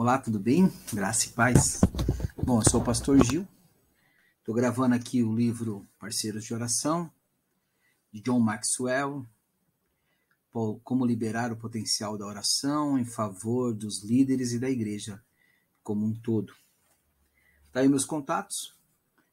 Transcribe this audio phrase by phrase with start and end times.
[0.00, 0.72] Olá, tudo bem?
[0.92, 1.80] Graça e paz.
[2.36, 3.44] Bom, eu sou o pastor Gil.
[4.38, 7.12] Estou gravando aqui o livro Parceiros de Oração,
[8.12, 9.26] de John Maxwell,
[10.84, 15.20] Como Liberar o Potencial da Oração em favor dos líderes e da igreja
[15.82, 16.54] como um todo.
[17.72, 18.76] Tá aí meus contatos.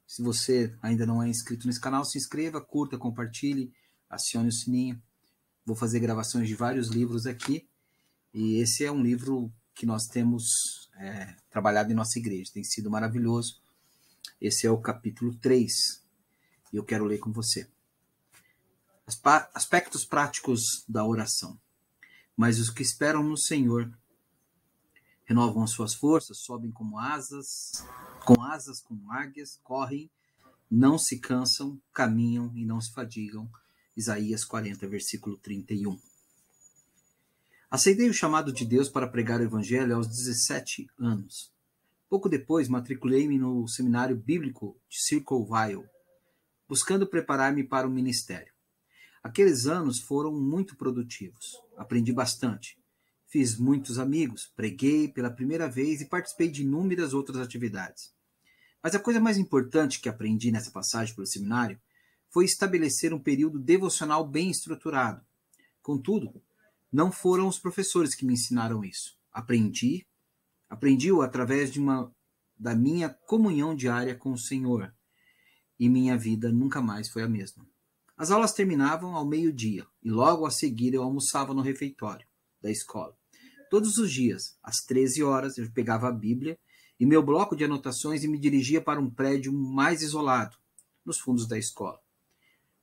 [0.07, 3.71] Se você ainda não é inscrito nesse canal, se inscreva, curta, compartilhe,
[4.09, 4.99] acione o sininho.
[5.63, 7.69] Vou fazer gravações de vários livros aqui.
[8.33, 12.51] E esse é um livro que nós temos é, trabalhado em nossa igreja.
[12.53, 13.61] Tem sido maravilhoso.
[14.39, 16.01] Esse é o capítulo 3
[16.71, 17.69] e eu quero ler com você.
[19.53, 21.59] Aspectos práticos da oração.
[22.35, 23.95] Mas os que esperam no Senhor
[25.25, 27.85] renovam as suas forças, sobem como asas,
[28.25, 30.09] com asas como águias, correm,
[30.69, 33.49] não se cansam, caminham e não se fadigam.
[33.95, 35.99] Isaías 40, versículo 31.
[37.69, 41.51] Aceitei o chamado de Deus para pregar o Evangelho aos 17 anos.
[42.07, 45.89] Pouco depois, matriculei-me no seminário bíblico de Circleville,
[46.69, 48.53] buscando preparar-me para o ministério.
[49.23, 51.59] Aqueles anos foram muito produtivos.
[51.75, 52.77] Aprendi bastante.
[53.25, 58.13] Fiz muitos amigos, preguei pela primeira vez e participei de inúmeras outras atividades.
[58.81, 61.81] Mas a coisa mais importante que aprendi nessa passagem pelo seminário
[62.29, 65.25] foi estabelecer um período devocional bem estruturado.
[65.81, 66.39] Contudo,
[66.95, 69.17] não foram os professores que me ensinaram isso.
[69.29, 70.07] Aprendi,
[70.69, 72.09] aprendi-o através de uma
[72.57, 74.95] da minha comunhão diária com o Senhor.
[75.77, 77.67] E minha vida nunca mais foi a mesma.
[78.15, 82.25] As aulas terminavam ao meio-dia e logo a seguir eu almoçava no refeitório
[82.61, 83.13] da escola.
[83.69, 86.57] Todos os dias, às 13 horas, eu pegava a Bíblia
[86.97, 90.55] e meu bloco de anotações e me dirigia para um prédio mais isolado,
[91.05, 91.99] nos fundos da escola.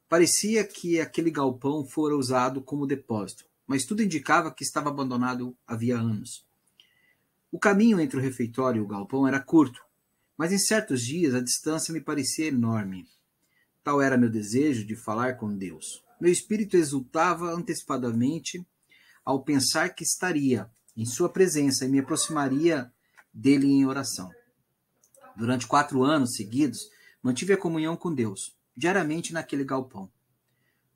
[0.06, 5.96] Parecia que aquele galpão fora usado como depósito mas tudo indicava que estava abandonado havia
[5.96, 6.44] anos.
[7.50, 9.80] O caminho entre o refeitório e o galpão era curto,
[10.36, 13.08] mas em certos dias a distância me parecia enorme.
[13.82, 16.04] Tal era meu desejo de falar com Deus.
[16.20, 18.62] Meu espírito exultava antecipadamente
[19.24, 22.92] ao pensar que estaria em Sua presença e me aproximaria
[23.32, 24.30] dele em oração.
[25.34, 26.90] Durante quatro anos seguidos,
[27.22, 30.10] mantive a comunhão com Deus, diariamente naquele galpão.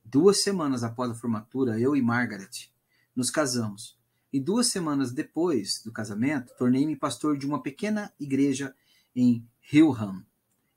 [0.09, 2.71] Duas semanas após a formatura, eu e Margaret
[3.15, 3.99] nos casamos.
[4.33, 8.73] E duas semanas depois do casamento, tornei-me pastor de uma pequena igreja
[9.17, 10.25] em Hillham,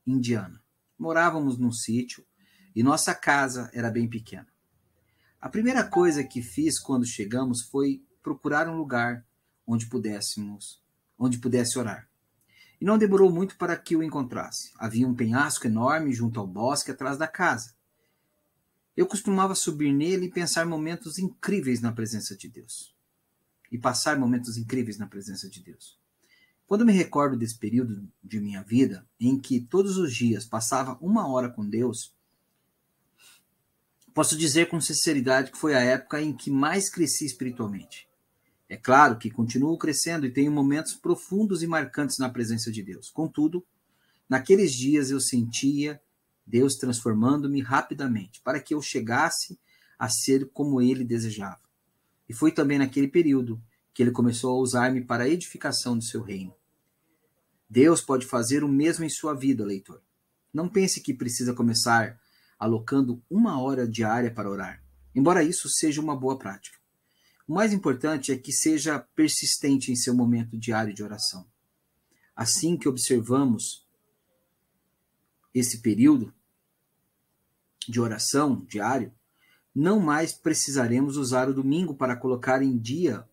[0.06, 0.60] Indiana.
[0.98, 2.26] Morávamos num sítio
[2.76, 4.48] e nossa casa era bem pequena.
[5.40, 9.24] A primeira coisa que fiz quando chegamos foi procurar um lugar
[9.66, 10.82] onde pudéssemos,
[11.20, 12.10] onde pudesse orar.
[12.82, 14.72] E não demorou muito para que o encontrasse.
[14.80, 17.78] Havia um penhasco enorme junto ao bosque atrás da casa.
[19.00, 22.94] Eu costumava subir nele e pensar momentos incríveis na presença de Deus.
[23.72, 25.98] E passar momentos incríveis na presença de Deus.
[26.68, 31.26] Quando me recordo desse período de minha vida em que todos os dias passava uma
[31.30, 32.14] hora com Deus,
[34.14, 38.06] posso dizer com sinceridade que foi a época em que mais cresci espiritualmente.
[38.68, 43.10] É claro que continuo crescendo e tenho momentos profundos e marcantes na presença de Deus.
[43.10, 43.66] Contudo,
[44.28, 46.02] naqueles dias eu sentia
[46.50, 49.60] Deus transformando-me rapidamente, para que eu chegasse
[50.00, 51.62] a ser como ele desejava.
[52.28, 53.62] E foi também naquele período
[53.94, 56.56] que ele começou a usar-me para a edificação do seu reino.
[57.70, 60.02] Deus pode fazer o mesmo em sua vida, leitor.
[60.52, 62.20] Não pense que precisa começar
[62.58, 64.84] alocando uma hora diária para orar,
[65.14, 66.80] embora isso seja uma boa prática.
[67.48, 71.48] O mais importante é que seja persistente em seu momento diário de oração.
[72.36, 73.88] Assim que observamos
[75.54, 76.34] esse período,
[77.90, 79.12] de oração diário,
[79.74, 83.28] não mais precisaremos usar o domingo para colocar em dia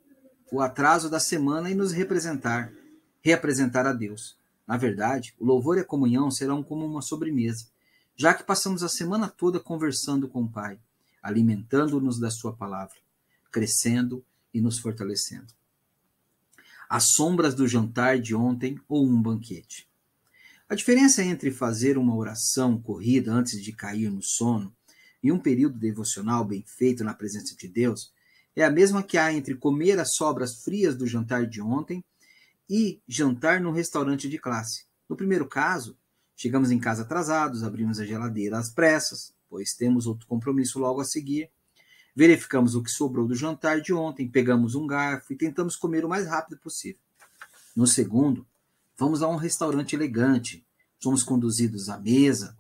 [0.51, 2.73] o atraso da semana e nos representar,
[3.21, 4.37] reapresentar a Deus.
[4.67, 7.67] Na verdade, o louvor e a comunhão serão como uma sobremesa,
[8.17, 10.79] já que passamos a semana toda conversando com o Pai,
[11.23, 12.97] alimentando-nos da Sua palavra,
[13.51, 14.25] crescendo
[14.55, 15.53] e nos fortalecendo.
[16.89, 19.86] As sombras do jantar de ontem ou um banquete.
[20.69, 24.75] A diferença entre fazer uma oração corrida antes de cair no sono
[25.23, 28.13] e um período devocional bem feito na presença de Deus
[28.57, 32.05] é a mesma que há entre comer as sobras frias do jantar de ontem
[32.69, 34.87] e jantar no restaurante de classe.
[35.09, 35.97] No primeiro caso,
[36.35, 41.05] chegamos em casa atrasados, abrimos a geladeira às pressas, pois temos outro compromisso logo a
[41.05, 41.49] seguir.
[42.13, 46.09] Verificamos o que sobrou do jantar de ontem, pegamos um garfo e tentamos comer o
[46.09, 47.01] mais rápido possível.
[47.77, 48.45] No segundo,
[48.99, 50.67] Vamos a um restaurante elegante,
[50.99, 52.57] somos conduzidos à mesa,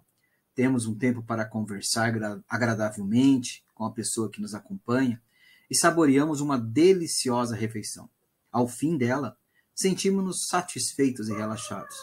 [0.54, 2.12] temos um tempo para conversar
[2.46, 5.22] agradavelmente com a pessoa que nos acompanha
[5.70, 8.10] e saboreamos uma deliciosa refeição.
[8.52, 9.38] Ao fim dela,
[9.74, 11.96] sentimos-nos satisfeitos e relaxados.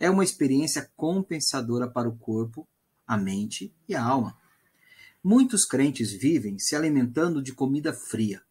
[0.00, 2.66] É uma experiência compensadora para o corpo,
[3.06, 4.34] a mente e a alma.
[5.22, 8.42] Muitos crentes vivem se alimentando de comida fria.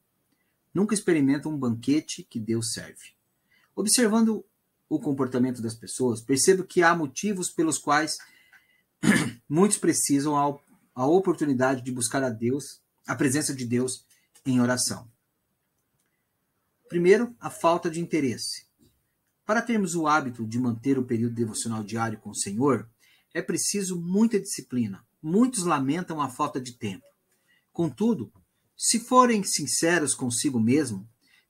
[0.71, 3.15] Nunca experimentam um banquete que Deus serve.
[3.75, 4.45] Observando
[4.89, 8.18] o comportamento das pessoas, percebo que há motivos pelos quais
[9.50, 10.36] muitos precisam
[10.95, 14.06] a oportunidade de buscar a Deus, a presença de Deus
[14.45, 15.10] em oração.
[16.88, 18.66] Primeiro, a falta de interesse.
[19.45, 22.89] Para termos o hábito de manter o período devocional diário com o Senhor,
[23.34, 25.06] é preciso muita disciplina.
[25.22, 27.06] Muitos lamentam a falta de tempo.
[27.74, 28.31] Contudo,
[28.75, 31.07] se forem sinceros consigo mesmo,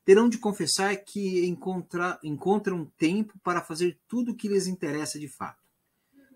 [0.08, 5.28] terão de confessar que encontra, encontram tempo para fazer tudo o que lhes interessa de
[5.28, 5.68] fato.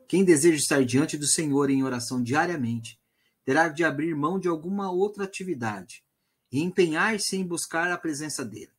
[0.09, 2.99] Quem deseja estar diante do Senhor em oração diariamente,
[3.45, 6.03] terá de abrir mão de alguma outra atividade
[6.51, 8.73] e empenhar-se em buscar a presença dele.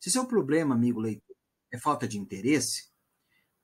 [0.00, 1.36] Se seu problema, amigo leitor,
[1.70, 2.88] é falta de interesse,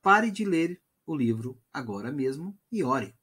[0.02, 3.14] pare de ler o livro agora mesmo e ore.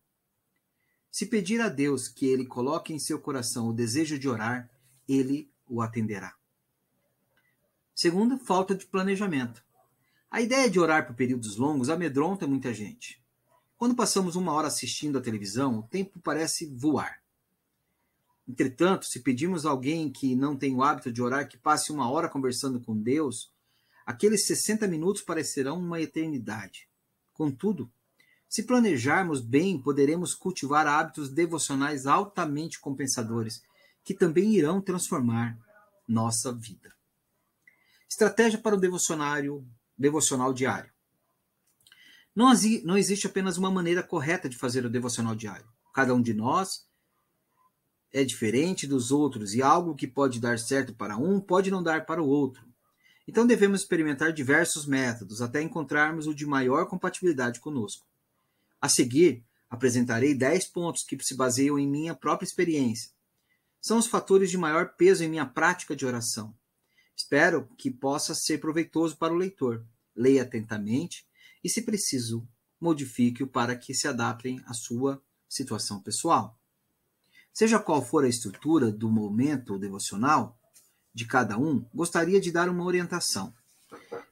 [1.12, 4.72] Se pedir a Deus que ele coloque em seu coração o desejo de orar,
[5.08, 6.36] ele o atenderá.
[7.96, 9.64] Segundo, falta de planejamento.
[10.32, 13.24] A ideia de orar por períodos longos amedronta muita gente.
[13.78, 17.22] Quando passamos uma hora assistindo à televisão, o tempo parece voar.
[18.48, 22.10] Entretanto, se pedimos a alguém que não tem o hábito de orar que passe uma
[22.10, 23.54] hora conversando com Deus,
[24.06, 26.90] aqueles 60 minutos parecerão uma eternidade.
[27.32, 27.92] Contudo,
[28.50, 33.62] se planejarmos bem, poderemos cultivar hábitos devocionais altamente compensadores,
[34.04, 35.58] que também irão transformar
[36.08, 36.94] nossa vida.
[38.14, 39.68] Estratégia para o devocionário,
[39.98, 40.92] devocional diário.
[42.36, 45.68] Não, não existe apenas uma maneira correta de fazer o devocional diário.
[45.96, 46.88] Cada um de nós
[48.14, 52.06] é diferente dos outros e algo que pode dar certo para um pode não dar
[52.06, 52.64] para o outro.
[53.28, 58.06] Então devemos experimentar diversos métodos até encontrarmos o de maior compatibilidade conosco.
[58.80, 63.10] A seguir, apresentarei 10 pontos que se baseiam em minha própria experiência.
[63.82, 66.54] São os fatores de maior peso em minha prática de oração.
[67.16, 69.86] Espero que possa ser proveitoso para o leitor.
[70.16, 71.26] Leia atentamente
[71.64, 72.48] e, se preciso,
[72.80, 76.60] modifique-o para que se adaptem à sua situação pessoal.
[77.54, 80.60] Seja qual for a estrutura do momento devocional
[81.14, 83.54] de cada um, gostaria de dar uma orientação.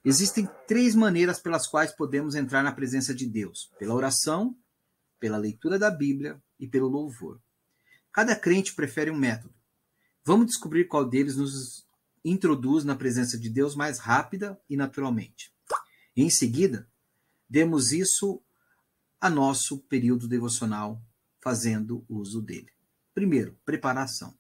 [0.03, 4.57] Existem três maneiras pelas quais podemos entrar na presença de Deus: pela oração,
[5.19, 7.39] pela leitura da Bíblia e pelo louvor.
[8.11, 9.53] Cada crente prefere um método.
[10.25, 11.85] Vamos descobrir qual deles nos
[12.23, 15.51] introduz na presença de Deus mais rápida e naturalmente.
[16.15, 16.87] Em seguida,
[17.49, 18.41] demos isso
[19.19, 21.01] a nosso período devocional,
[21.39, 22.71] fazendo uso dele.
[23.13, 24.35] Primeiro, preparação.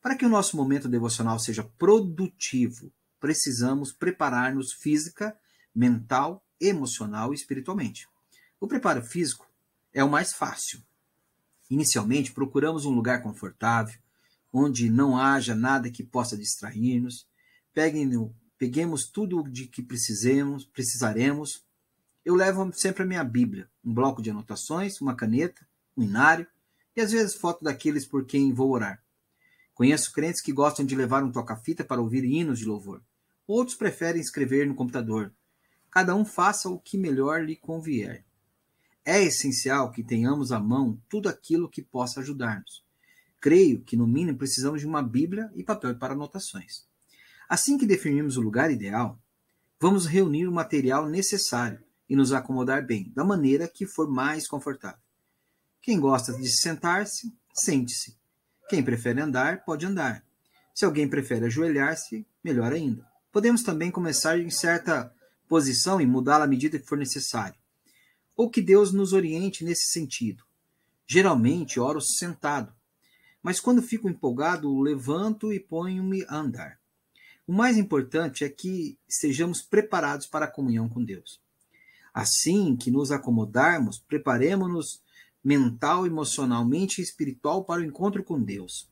[0.00, 5.38] Para que o nosso momento devocional seja produtivo, precisamos preparar-nos física,
[5.74, 8.08] mental, emocional e espiritualmente.
[8.60, 9.48] O preparo físico
[9.92, 10.82] é o mais fácil.
[11.70, 13.98] Inicialmente, procuramos um lugar confortável,
[14.52, 17.26] onde não haja nada que possa distrair-nos.
[18.58, 21.64] Peguemos tudo de que precisemos, precisaremos.
[22.24, 25.66] Eu levo sempre a minha Bíblia, um bloco de anotações, uma caneta,
[25.96, 26.46] um inário
[26.94, 29.02] e às vezes foto daqueles por quem vou orar.
[29.74, 33.02] Conheço crentes que gostam de levar um toca-fita para ouvir hinos de louvor.
[33.46, 35.32] Outros preferem escrever no computador.
[35.90, 38.24] Cada um faça o que melhor lhe convier.
[39.04, 42.84] É essencial que tenhamos à mão tudo aquilo que possa ajudar-nos.
[43.42, 46.84] Creio que, no mínimo, precisamos de uma Bíblia e papel para anotações.
[47.48, 49.20] Assim que definirmos o lugar ideal,
[49.80, 55.00] vamos reunir o material necessário e nos acomodar bem, da maneira que for mais confortável.
[55.80, 58.16] Quem gosta de sentar-se, sente-se.
[58.68, 60.24] Quem prefere andar, pode andar.
[60.72, 63.04] Se alguém prefere ajoelhar-se, melhor ainda.
[63.32, 65.12] Podemos também começar em certa
[65.48, 67.58] posição e mudá-la à medida que for necessário.
[68.36, 70.44] Ou que Deus nos oriente nesse sentido.
[71.08, 72.72] Geralmente oro sentado,
[73.42, 76.78] mas quando fico empolgado, levanto e ponho-me a andar.
[77.46, 81.40] O mais importante é que estejamos preparados para a comunhão com Deus.
[82.14, 85.02] Assim que nos acomodarmos, preparemos-nos
[85.42, 88.88] mental, emocionalmente e espiritual para o encontro com Deus.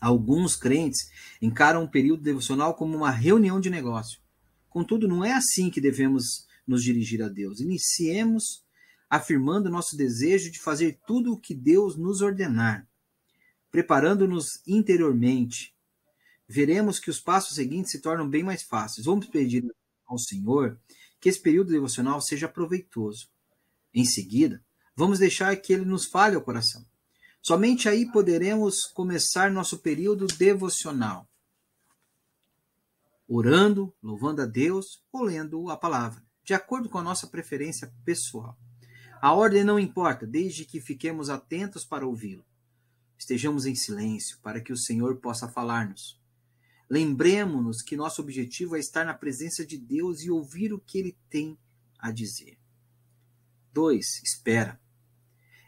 [0.00, 4.20] Alguns crentes encaram o período devocional como uma reunião de negócio.
[4.68, 7.60] Contudo, não é assim que devemos nos dirigir a Deus.
[7.60, 8.64] Iniciemos
[9.08, 12.87] afirmando nosso desejo de fazer tudo o que Deus nos ordenar,
[13.70, 15.74] preparando-nos interiormente.
[16.48, 19.06] Veremos que os passos seguintes se tornam bem mais fáceis.
[19.06, 19.64] Vamos pedir
[20.06, 20.78] ao Senhor
[21.20, 23.28] que esse período devocional seja proveitoso.
[23.92, 24.62] Em seguida,
[24.98, 26.84] Vamos deixar que ele nos fale ao coração.
[27.40, 31.24] Somente aí poderemos começar nosso período devocional.
[33.28, 38.58] orando, louvando a Deus ou lendo a palavra, de acordo com a nossa preferência pessoal.
[39.22, 42.44] A ordem não importa, desde que fiquemos atentos para ouvi-lo.
[43.18, 46.18] Estejamos em silêncio para que o Senhor possa falar-nos.
[46.88, 51.18] Lembremos-nos que nosso objetivo é estar na presença de Deus e ouvir o que ele
[51.28, 51.58] tem
[51.98, 52.58] a dizer.
[53.72, 54.22] 2.
[54.24, 54.80] Espera.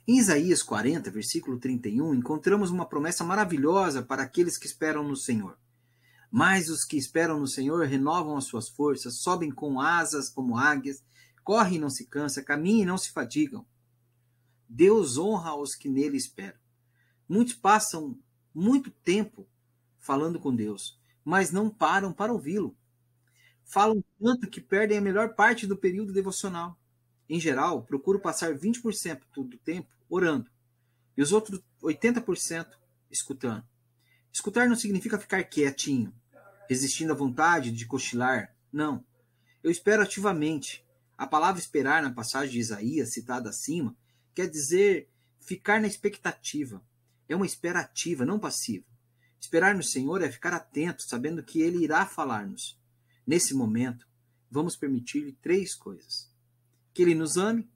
[0.09, 5.59] Em Isaías 40, versículo 31, encontramos uma promessa maravilhosa para aqueles que esperam no Senhor.
[6.30, 11.02] Mas os que esperam no Senhor renovam as suas forças, sobem com asas como águias,
[11.45, 13.66] correm e não se cansam, caminham e não se fatigam.
[14.69, 16.59] Deus honra os que nele esperam.
[17.30, 18.18] Muitos passam
[18.52, 19.46] muito tempo
[20.00, 22.76] falando com Deus, mas não param para ouvi-lo.
[23.62, 26.76] Falam tanto que perdem a melhor parte do período devocional.
[27.28, 30.50] Em geral, procuro passar 20% do tempo orando
[31.16, 32.66] e os outros 80%
[33.08, 33.64] escutando.
[34.32, 36.12] Escutar não significa ficar quietinho,
[36.68, 38.52] resistindo à vontade de cochilar.
[38.72, 39.04] Não.
[39.62, 40.84] Eu espero ativamente.
[41.16, 43.96] A palavra esperar na passagem de Isaías, citada acima,
[44.34, 45.08] quer dizer
[45.38, 46.82] ficar na expectativa.
[47.30, 48.84] É uma espera ativa, não passiva.
[49.40, 52.76] Esperar no Senhor é ficar atento, sabendo que Ele irá falar-nos.
[53.25, 54.04] Nesse momento,
[54.50, 56.28] vamos permitir-lhe três coisas:
[56.92, 57.70] que Ele nos ame,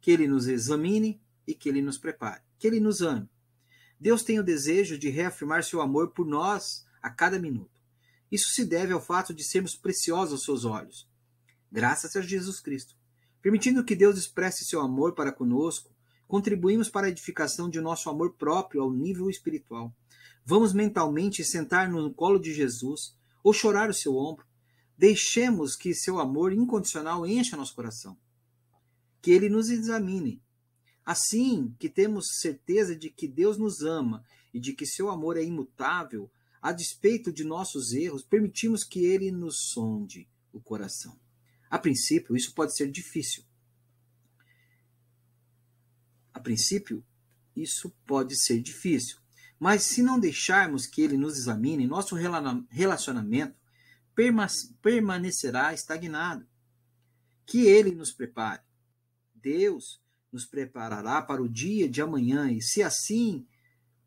[0.00, 2.42] que Ele nos examine e que Ele nos prepare.
[2.58, 3.28] Que Ele nos ame.
[4.00, 7.82] Deus tem o desejo de reafirmar seu amor por nós a cada minuto.
[8.32, 11.06] Isso se deve ao fato de sermos preciosos aos seus olhos,
[11.70, 12.96] graças a Jesus Cristo.
[13.42, 15.94] Permitindo que Deus expresse seu amor para conosco,
[16.26, 19.94] contribuímos para a edificação de nosso amor próprio ao nível espiritual.
[20.44, 24.46] Vamos mentalmente sentar no colo de Jesus ou chorar o seu ombro.
[24.96, 28.16] Deixemos que seu amor incondicional encha nosso coração.
[29.20, 30.42] Que ele nos examine.
[31.04, 35.44] Assim que temos certeza de que Deus nos ama e de que seu amor é
[35.44, 36.30] imutável,
[36.62, 41.16] a despeito de nossos erros, permitimos que ele nos sonde o coração.
[41.70, 43.44] A princípio, isso pode ser difícil.
[46.36, 47.02] A princípio,
[47.56, 49.16] isso pode ser difícil.
[49.58, 52.14] Mas se não deixarmos que ele nos examine, nosso
[52.68, 53.56] relacionamento
[54.82, 56.46] permanecerá estagnado.
[57.46, 58.60] Que ele nos prepare.
[59.34, 59.98] Deus
[60.30, 63.46] nos preparará para o dia de amanhã e, se assim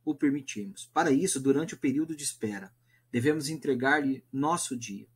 [0.05, 0.85] o permitirmos.
[0.93, 2.71] Para isso, durante o período de espera,
[3.11, 5.07] devemos entregar-lhe nosso dia.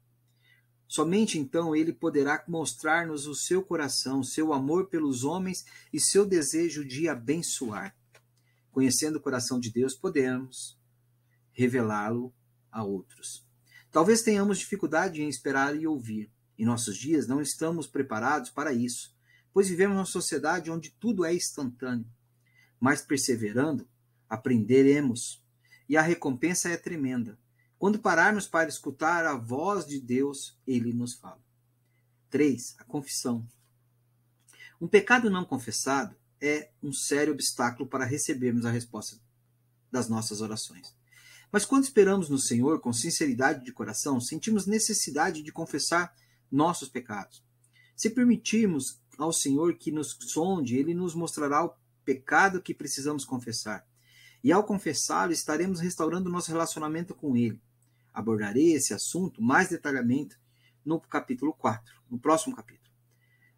[0.87, 6.85] Somente então ele poderá mostrar-nos o seu coração, seu amor pelos homens e seu desejo
[6.85, 7.95] de abençoar.
[8.71, 10.77] Conhecendo o coração de Deus, podemos
[11.51, 12.33] revelá-lo
[12.71, 13.47] a outros.
[13.91, 16.31] Talvez tenhamos dificuldade em esperar e ouvir.
[16.57, 19.15] Em nossos dias não estamos preparados para isso,
[19.53, 22.09] pois vivemos numa sociedade onde tudo é instantâneo.
[22.79, 23.87] Mas perseverando,
[24.27, 25.43] aprenderemos,
[25.87, 27.37] e a recompensa é tremenda.
[27.83, 31.43] Quando pararmos para escutar a voz de Deus, ele nos fala.
[32.29, 32.75] 3.
[32.79, 33.45] A confissão.
[34.79, 39.19] Um pecado não confessado é um sério obstáculo para recebermos a resposta
[39.91, 40.95] das nossas orações.
[41.51, 46.15] Mas quando esperamos no Senhor com sinceridade de coração, sentimos necessidade de confessar
[46.49, 47.43] nossos pecados.
[47.97, 51.75] Se permitirmos ao Senhor que nos sonde, ele nos mostrará o
[52.05, 53.85] pecado que precisamos confessar.
[54.41, 57.61] E ao confessá-lo, estaremos restaurando nosso relacionamento com ele.
[58.13, 60.37] Abordarei esse assunto mais detalhadamente
[60.85, 62.91] no capítulo 4, no próximo capítulo.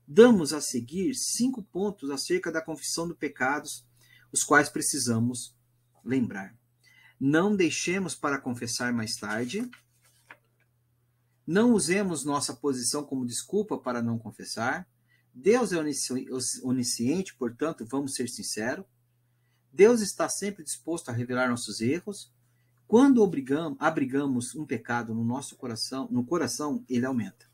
[0.07, 3.85] Damos a seguir cinco pontos acerca da confissão de pecados,
[4.31, 5.55] os quais precisamos
[6.03, 6.55] lembrar.
[7.19, 9.69] Não deixemos para confessar mais tarde.
[11.47, 14.87] Não usemos nossa posição como desculpa para não confessar.
[15.33, 15.77] Deus é
[16.63, 18.85] onisciente, portanto, vamos ser sinceros.
[19.71, 22.31] Deus está sempre disposto a revelar nossos erros.
[22.87, 27.49] Quando obrigamos, abrigamos um pecado no nosso coração, no coração, ele aumenta.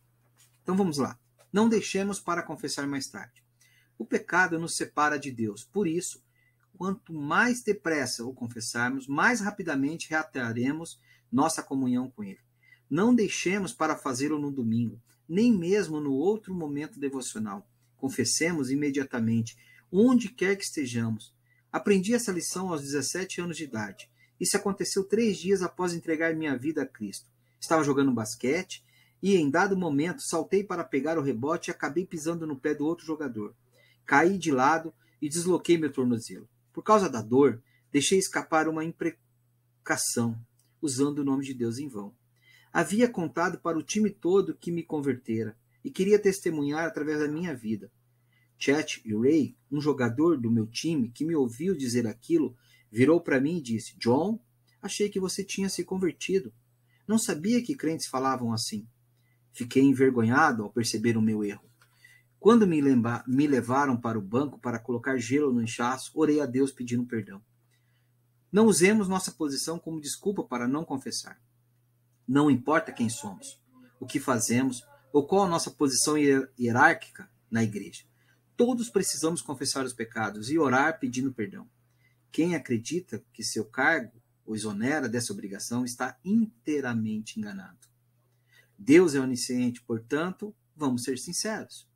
[0.62, 1.18] Então vamos lá.
[1.54, 3.42] Não deixemos para confessar mais tarde.
[3.98, 5.64] O pecado nos separa de Deus.
[5.64, 6.22] Por isso,
[6.78, 11.00] quanto mais depressa o confessarmos, mais rapidamente reataremos
[11.32, 12.40] nossa comunhão com ele.
[12.90, 17.66] Não deixemos para fazê-lo no domingo, nem mesmo no outro momento devocional.
[17.96, 19.56] Confessemos imediatamente,
[19.90, 21.34] onde quer que estejamos.
[21.72, 24.11] Aprendi essa lição aos 17 anos de idade.
[24.42, 27.30] Isso aconteceu três dias após entregar minha vida a Cristo.
[27.60, 28.84] Estava jogando basquete
[29.22, 32.84] e, em dado momento, saltei para pegar o rebote e acabei pisando no pé do
[32.84, 33.54] outro jogador.
[34.04, 36.50] Caí de lado e desloquei meu tornozelo.
[36.74, 40.36] Por causa da dor, deixei escapar uma imprecação,
[40.82, 42.12] usando o nome de Deus em vão.
[42.74, 47.54] Havia contado para o time todo que me convertera e queria testemunhar através da minha
[47.54, 47.92] vida.
[48.58, 52.58] Chet e Ray, um jogador do meu time que me ouviu dizer aquilo,
[52.92, 54.40] virou para mim e disse: John,
[54.82, 56.54] achei que você tinha se convertido.
[57.08, 58.88] Não sabia que crentes falavam assim.
[59.54, 61.70] Fiquei envergonhado ao perceber o meu erro.
[62.40, 66.46] Quando me, lembra, me levaram para o banco para colocar gelo no inchaço, orei a
[66.46, 67.42] Deus pedindo perdão.
[68.52, 71.40] Não usemos nossa posição como desculpa para não confessar.
[72.28, 73.60] Não importa quem somos,
[74.00, 74.84] o que fazemos
[75.14, 78.04] ou qual a nossa posição hierárquica na igreja.
[78.58, 81.70] Todos precisamos confessar os pecados e orar pedindo perdão.
[82.32, 87.88] Quem acredita que seu cargo o exonera dessa obrigação está inteiramente enganado.
[88.78, 91.88] Deus é onisciente, portanto, vamos ser sinceros.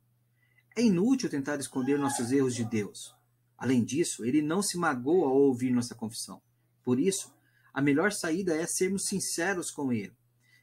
[0.76, 3.14] É inútil tentar esconder nossos erros de Deus.
[3.58, 6.40] Além disso, ele não se magoa ao ouvir nossa confissão.
[6.84, 7.34] Por isso,
[7.72, 10.12] a melhor saída é sermos sinceros com ele.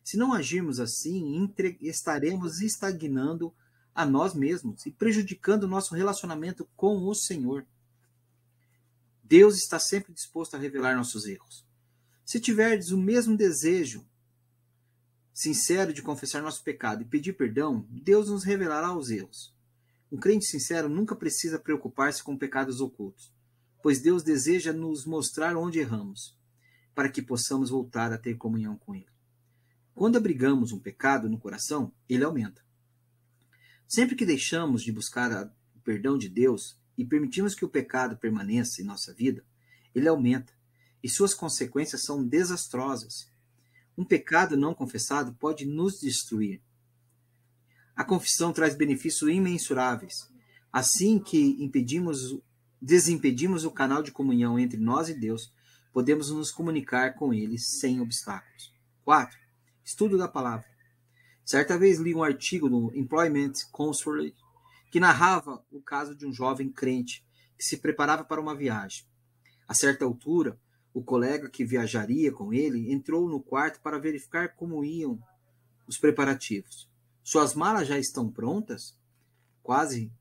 [0.04, 1.52] Se não agirmos assim,
[1.82, 3.54] estaremos estagnando
[3.94, 7.66] a nós mesmos e prejudicando nosso relacionamento com o Senhor.
[9.34, 11.66] Deus está sempre disposto a revelar nossos erros.
[12.24, 14.08] Se tiverdes o mesmo desejo
[15.34, 19.52] sincero de confessar nosso pecado e pedir perdão, Deus nos revelará os erros.
[20.12, 23.34] Um crente sincero nunca precisa preocupar-se com pecados ocultos,
[23.82, 26.38] pois Deus deseja nos mostrar onde erramos,
[26.94, 29.10] para que possamos voltar a ter comunhão com Ele.
[29.96, 32.64] Quando abrigamos um pecado no coração, ele aumenta.
[33.88, 38.82] Sempre que deixamos de buscar o perdão de Deus e permitimos que o pecado permaneça
[38.82, 39.44] em nossa vida,
[39.94, 40.54] ele aumenta
[41.04, 43.30] e suas consequências são desastrosas.
[43.98, 46.62] Um pecado não confessado pode nos destruir.
[47.96, 50.30] A confissão traz benefícios imensuráveis.
[50.72, 52.40] Assim que impedimos,
[52.82, 55.54] desimpedimos o canal de comunhão entre nós e Deus,
[55.92, 58.74] podemos nos comunicar com Ele sem obstáculos.
[59.04, 59.38] 4.
[59.84, 60.66] Estudo da palavra.
[61.46, 64.43] Certa vez li um artigo no Employment Consulate
[64.94, 67.26] que narrava o caso de um jovem crente
[67.58, 69.04] que se preparava para uma viagem.
[69.68, 70.56] A certa altura,
[70.94, 75.20] o colega que viajaria com ele entrou no quarto para verificar como iam
[75.88, 76.88] os preparativos.
[77.24, 78.96] Suas malas já estão prontas?
[79.64, 80.14] Quase,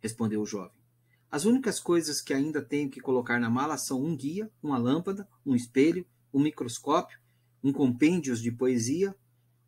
[0.00, 0.80] respondeu o jovem.
[1.28, 5.28] As únicas coisas que ainda tenho que colocar na mala são um guia, uma lâmpada,
[5.44, 7.18] um espelho, um microscópio,
[7.64, 9.12] um compêndio de poesia,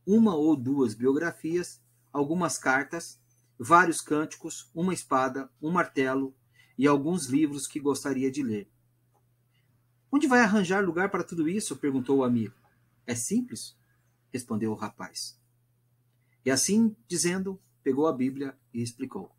[0.07, 1.83] uma ou duas biografias,
[2.13, 3.19] algumas cartas,
[3.59, 6.35] vários cânticos, uma espada, um martelo
[6.79, 8.71] e alguns livros que gostaria de ler.
[10.11, 11.77] Onde vai arranjar lugar para tudo isso?
[11.77, 12.55] perguntou o amigo.
[13.07, 13.77] É simples,
[14.33, 15.41] respondeu o rapaz.
[16.45, 19.31] E assim dizendo, pegou a Bíblia e explicou: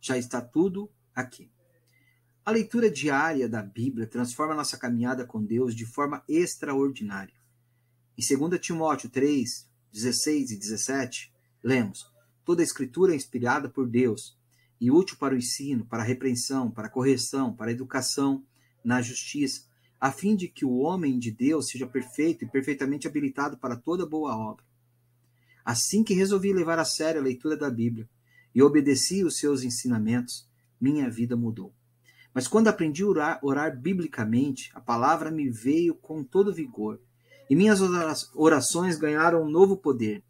[0.00, 1.50] Já está tudo aqui.
[2.44, 7.34] A leitura diária da Bíblia transforma nossa caminhada com Deus de forma extraordinária.
[8.16, 12.13] Em 2 Timóteo 3, 16 e 17, lemos:
[12.44, 14.36] Toda a Escritura é inspirada por Deus
[14.80, 18.44] e útil para o ensino, para a repreensão, para a correção, para a educação
[18.84, 19.62] na justiça,
[19.98, 24.04] a fim de que o homem de Deus seja perfeito e perfeitamente habilitado para toda
[24.04, 24.64] boa obra.
[25.64, 28.06] Assim que resolvi levar a sério a leitura da Bíblia
[28.54, 30.46] e obedeci os seus ensinamentos,
[30.78, 31.72] minha vida mudou.
[32.34, 37.00] Mas quando aprendi a orar, orar biblicamente, a palavra me veio com todo vigor
[37.48, 37.80] e minhas
[38.34, 40.22] orações ganharam um novo poder.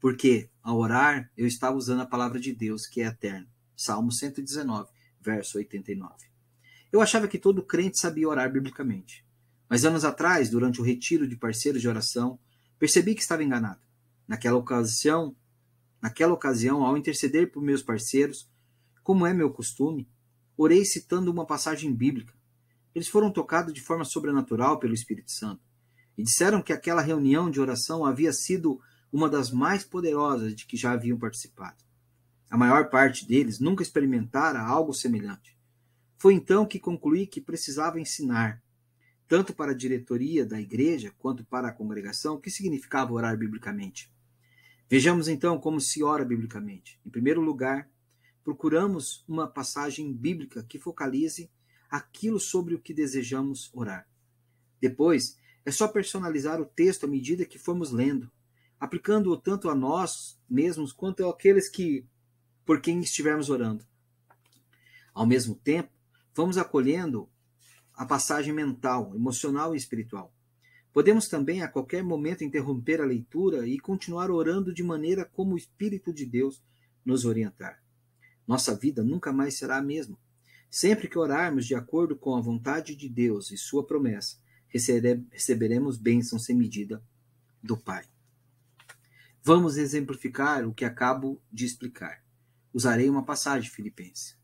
[0.00, 3.46] Porque, ao orar, eu estava usando a palavra de Deus, que é eterna.
[3.76, 6.12] Salmo 119, verso 89.
[6.90, 9.24] Eu achava que todo crente sabia orar biblicamente.
[9.68, 12.36] Mas anos atrás, durante o retiro de parceiros de oração,
[12.80, 13.78] percebi que estava enganado.
[14.26, 15.36] Naquela ocasião,
[16.02, 18.50] naquela ocasião, ao interceder por meus parceiros,
[19.04, 20.08] como é meu costume,
[20.56, 22.34] orei citando uma passagem bíblica.
[22.92, 25.62] Eles foram tocados de forma sobrenatural pelo Espírito Santo
[26.18, 28.80] e disseram que aquela reunião de oração havia sido
[29.12, 31.84] uma das mais poderosas de que já haviam participado.
[32.50, 35.56] A maior parte deles nunca experimentara algo semelhante.
[36.18, 38.62] Foi então que concluí que precisava ensinar,
[39.28, 44.10] tanto para a diretoria da igreja quanto para a congregação, o que significava orar biblicamente.
[44.88, 47.00] Vejamos então como se ora biblicamente.
[47.04, 47.90] Em primeiro lugar,
[48.44, 51.50] procuramos uma passagem bíblica que focalize
[51.90, 54.08] aquilo sobre o que desejamos orar.
[54.80, 58.30] Depois, é só personalizar o texto à medida que formos lendo,
[58.78, 62.06] aplicando-o tanto a nós mesmos quanto àqueles que
[62.64, 63.84] por quem estivermos orando.
[65.14, 65.90] Ao mesmo tempo,
[66.34, 67.28] vamos acolhendo
[67.94, 70.32] a passagem mental, emocional e espiritual.
[70.92, 75.58] Podemos também a qualquer momento interromper a leitura e continuar orando de maneira como o
[75.58, 76.62] Espírito de Deus
[77.04, 77.82] nos orientar.
[78.46, 80.18] Nossa vida nunca mais será a mesma.
[80.70, 86.38] Sempre que orarmos de acordo com a vontade de Deus e sua promessa, receberemos bênção
[86.38, 87.02] sem medida
[87.62, 88.04] do Pai.
[89.48, 92.20] Vamos exemplificar o que acabo de explicar.
[92.74, 94.34] Usarei uma passagem filipense.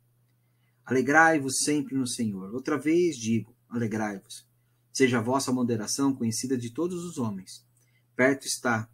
[0.85, 2.55] Alegrai-vos sempre no Senhor.
[2.55, 4.49] Outra vez digo, alegrai-vos.
[4.93, 7.67] Seja a vossa moderação conhecida de todos os homens.
[8.15, 8.89] Perto está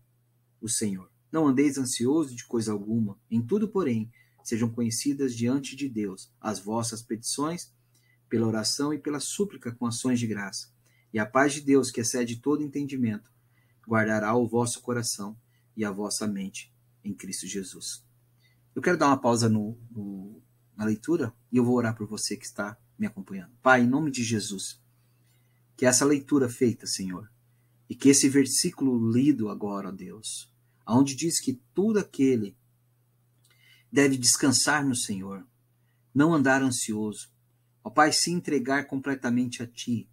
[0.63, 1.13] o Senhor.
[1.31, 4.11] Não andeis ansioso de coisa alguma, em tudo, porém,
[4.43, 7.71] sejam conhecidas diante de Deus as vossas petições,
[8.31, 10.73] pela oração e pela súplica com ações de graça.
[11.13, 13.31] E a paz de Deus, que excede todo entendimento,
[13.87, 15.37] guardará o vosso coração
[15.79, 18.05] e a vossa mente em Cristo Jesus.
[18.75, 20.43] Eu quero dar uma pausa no, no,
[20.77, 23.53] na leitura e eu vou orar por você que está me acompanhando.
[23.63, 24.83] Pai, em nome de Jesus,
[25.77, 27.31] que essa leitura feita, Senhor,
[27.89, 30.53] e que esse versículo lido agora, ó Deus,
[30.85, 32.57] onde diz que tudo aquele
[33.91, 35.47] deve descansar no Senhor,
[36.13, 37.31] não andar ansioso,
[37.85, 40.11] ó Pai, se entregar completamente a Ti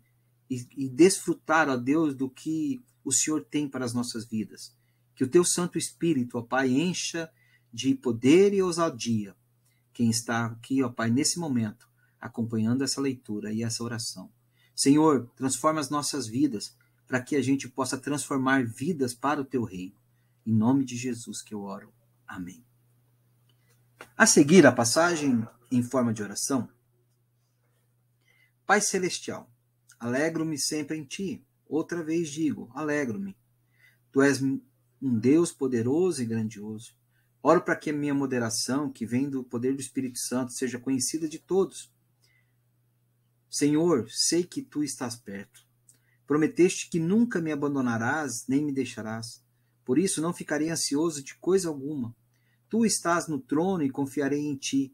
[0.47, 4.74] e, e desfrutar, ó Deus, do que o Senhor tem para as nossas vidas.
[5.15, 7.31] Que o Teu Santo Espírito, ó Pai, encha
[7.71, 9.35] de poder e ousadia
[9.93, 11.87] quem está aqui, ó Pai, nesse momento,
[12.19, 14.29] acompanhando essa leitura e essa oração.
[14.75, 16.75] Senhor, transforma as nossas vidas
[17.07, 19.95] para que a gente possa transformar vidas para o Teu reino.
[20.45, 21.93] Em nome de Jesus que eu oro.
[22.27, 22.63] Amém.
[24.17, 26.69] A seguir, a passagem em forma de oração.
[28.65, 29.49] Pai Celestial,
[29.99, 31.41] alegro-me sempre em Ti.
[31.67, 33.35] Outra vez digo, alegro-me.
[34.11, 34.41] Tu és
[35.01, 36.95] um Deus poderoso e grandioso.
[37.41, 41.27] Oro para que a minha moderação, que vem do poder do Espírito Santo, seja conhecida
[41.27, 41.93] de todos.
[43.49, 45.65] Senhor, sei que Tu estás perto.
[46.25, 49.43] Prometeste que nunca me abandonarás nem me deixarás.
[49.85, 52.15] Por isso não ficarei ansioso de coisa alguma.
[52.67, 54.93] Tu estás no trono e confiarei em ti.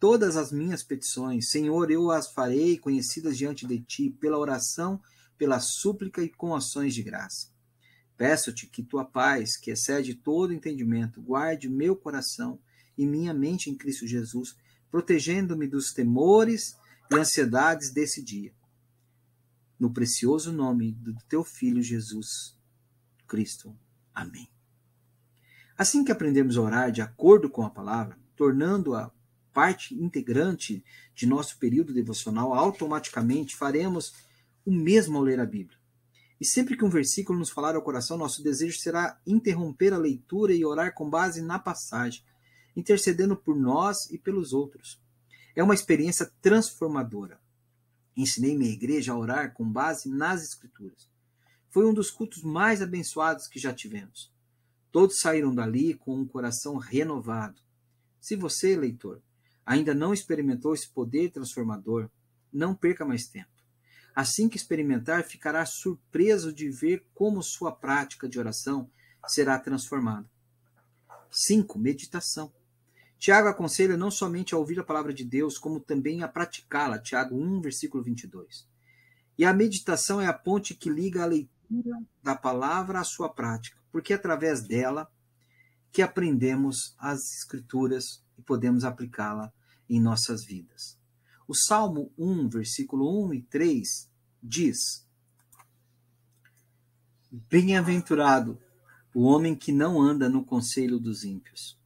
[0.00, 5.00] Todas as minhas petições, Senhor, eu as farei conhecidas diante de ti, pela oração,
[5.36, 7.53] pela súplica e com ações de graça.
[8.16, 12.58] Peço-te que tua paz, que excede todo entendimento, guarde meu coração
[12.96, 14.56] e minha mente em Cristo Jesus,
[14.90, 16.76] protegendo-me dos temores
[17.10, 18.52] e ansiedades desse dia.
[19.78, 22.56] No precioso nome do teu Filho Jesus
[23.26, 23.76] Cristo.
[24.14, 24.48] Amém.
[25.76, 29.10] Assim que aprendemos a orar de acordo com a palavra, tornando-a
[29.52, 34.14] parte integrante de nosso período devocional, automaticamente faremos
[34.64, 35.78] o mesmo ao ler a Bíblia.
[36.40, 40.52] E sempre que um versículo nos falar ao coração, nosso desejo será interromper a leitura
[40.52, 42.22] e orar com base na passagem,
[42.76, 45.00] intercedendo por nós e pelos outros.
[45.54, 47.38] É uma experiência transformadora.
[48.16, 51.08] Ensinei minha igreja a orar com base nas Escrituras.
[51.70, 54.32] Foi um dos cultos mais abençoados que já tivemos.
[54.92, 57.60] Todos saíram dali com um coração renovado.
[58.20, 59.20] Se você, leitor,
[59.66, 62.08] ainda não experimentou esse poder transformador,
[62.52, 63.53] não perca mais tempo.
[64.14, 68.88] Assim que experimentar, ficará surpreso de ver como sua prática de oração
[69.26, 70.28] será transformada.
[71.30, 71.78] 5.
[71.78, 72.52] Meditação.
[73.18, 76.98] Tiago aconselha não somente a ouvir a palavra de Deus, como também a praticá-la.
[76.98, 78.68] Tiago 1, versículo 22.
[79.36, 83.84] E a meditação é a ponte que liga a leitura da palavra à sua prática
[83.94, 85.08] porque é através dela
[85.92, 89.52] que aprendemos as Escrituras e podemos aplicá-la
[89.88, 90.98] em nossas vidas.
[91.46, 94.10] O Salmo 1, versículo 1 e 3
[94.42, 95.06] diz:
[97.30, 98.58] Bem-aventurado
[99.14, 101.78] o homem que não anda no conselho dos ímpios,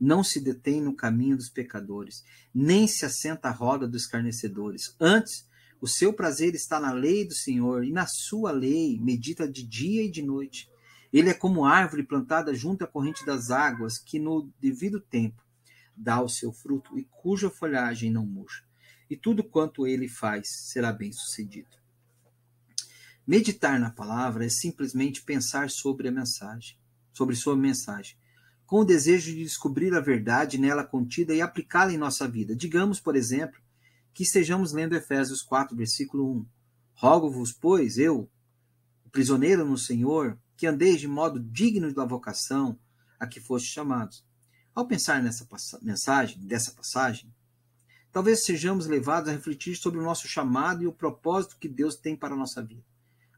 [0.00, 4.96] não se detém no caminho dos pecadores, nem se assenta à roda dos escarnecedores.
[4.98, 5.48] Antes,
[5.80, 10.02] o seu prazer está na lei do Senhor, e na sua lei medita de dia
[10.02, 10.68] e de noite.
[11.12, 15.40] Ele é como árvore plantada junto à corrente das águas, que no devido tempo
[15.96, 18.63] dá o seu fruto e cuja folhagem não murcha.
[19.08, 21.76] E tudo quanto ele faz será bem sucedido.
[23.26, 26.76] Meditar na palavra é simplesmente pensar sobre a mensagem,
[27.12, 28.16] sobre sua mensagem,
[28.66, 32.54] com o desejo de descobrir a verdade nela contida e aplicá-la em nossa vida.
[32.54, 33.60] Digamos, por exemplo,
[34.12, 36.46] que estejamos lendo Efésios 4, versículo 1.
[36.94, 38.30] Rogo-vos, pois, eu,
[39.10, 42.78] prisioneiro no Senhor, que andeis de modo digno da vocação
[43.18, 44.24] a que foste chamados.
[44.74, 45.46] Ao pensar nessa
[45.80, 47.32] mensagem, dessa passagem,
[48.14, 52.14] talvez sejamos levados a refletir sobre o nosso chamado e o propósito que Deus tem
[52.14, 52.84] para a nossa vida.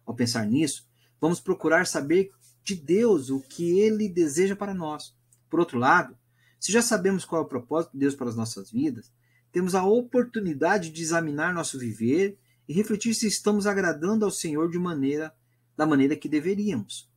[0.05, 0.87] Ao pensar nisso,
[1.19, 2.31] vamos procurar saber
[2.63, 5.17] de Deus o que ele deseja para nós.
[5.49, 6.15] Por outro lado,
[6.61, 9.11] se já sabemos qual é o propósito de Deus para as nossas vidas,
[9.51, 14.79] temos a oportunidade de examinar nosso viver e refletir se estamos agradando ao Senhor de
[14.79, 15.35] maneira
[15.75, 17.11] da maneira que deveríamos.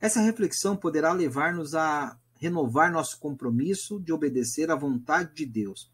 [0.00, 5.90] Essa reflexão poderá levar-nos a renovar nosso compromisso de obedecer à vontade de Deus,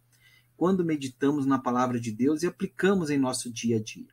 [0.57, 4.09] quando meditamos na palavra de Deus e aplicamos em nosso dia a dia.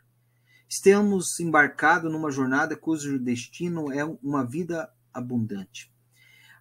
[0.68, 5.92] Estamos embarcados numa jornada cujo destino é uma vida abundante.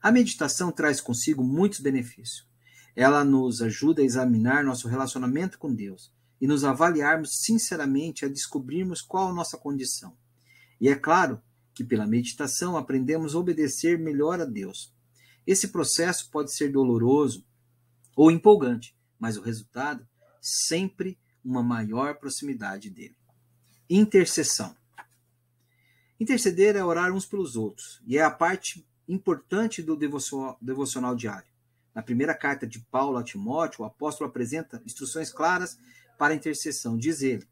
[0.03, 2.49] A meditação traz consigo muitos benefícios.
[2.97, 9.03] Ela nos ajuda a examinar nosso relacionamento com Deus e nos avaliarmos sinceramente a descobrirmos
[9.03, 10.17] qual a nossa condição.
[10.81, 11.41] E é claro
[11.75, 14.93] que pela meditação aprendemos a obedecer melhor a Deus.
[15.47, 17.45] Esse processo pode ser doloroso
[18.17, 20.09] ou empolgante, mas o resultado
[20.41, 23.17] sempre uma maior proximidade dele.
[23.89, 24.75] Intercessão.
[26.19, 31.49] Interceder é orar uns pelos outros, e é a parte importante do devocional diário.
[31.95, 35.77] Na primeira carta de Paulo a Timóteo, o apóstolo apresenta instruções claras
[36.17, 36.97] para a intercessão.
[36.97, 37.47] Diz ele: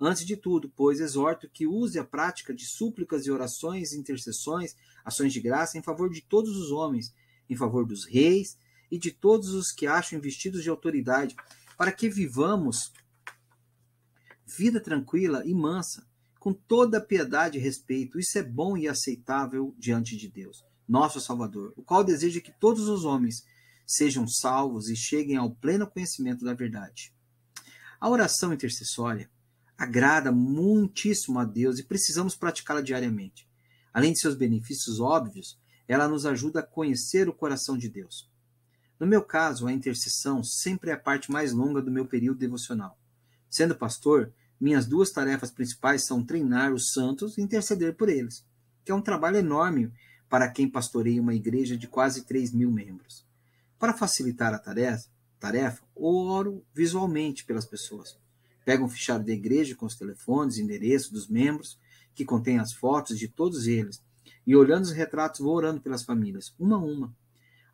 [0.00, 4.74] Antes de tudo, pois, exorto que use a prática de súplicas e orações, intercessões,
[5.04, 7.14] ações de graça em favor de todos os homens,
[7.48, 8.58] em favor dos reis
[8.90, 11.36] e de todos os que acham investidos de autoridade,
[11.76, 12.92] para que vivamos
[14.46, 16.06] vida tranquila e mansa,
[16.38, 18.18] com toda piedade e respeito.
[18.18, 22.88] Isso é bom e aceitável diante de Deus, nosso Salvador, o qual deseja que todos
[22.88, 23.44] os homens
[23.86, 27.12] sejam salvos e cheguem ao pleno conhecimento da verdade.
[28.00, 29.30] A oração intercessória
[29.76, 33.48] agrada muitíssimo a Deus e precisamos praticá-la diariamente.
[33.92, 38.30] Além de seus benefícios óbvios, ela nos ajuda a conhecer o coração de Deus.
[38.98, 42.98] No meu caso, a intercessão sempre é a parte mais longa do meu período devocional.
[43.50, 48.44] Sendo pastor, minhas duas tarefas principais são treinar os santos e interceder por eles,
[48.84, 49.92] que é um trabalho enorme
[50.28, 53.24] para quem pastoreia uma igreja de quase 3 mil membros.
[53.78, 58.18] Para facilitar a tarefa, tarefa, oro visualmente pelas pessoas.
[58.64, 61.78] Pego um fichário da igreja com os telefones e endereços dos membros,
[62.14, 64.02] que contém as fotos de todos eles,
[64.46, 67.14] e olhando os retratos vou orando pelas famílias, uma a uma.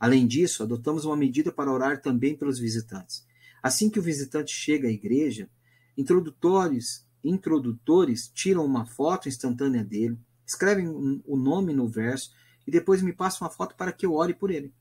[0.03, 3.25] Além disso, adotamos uma medida para orar também pelos visitantes.
[3.63, 5.49] Assim que o visitante chega à igreja,
[5.97, 12.33] Introdutores, introdutores tiram uma foto instantânea dele, escrevem o nome no verso
[12.67, 14.73] e depois me passam uma foto para que eu ore por ele.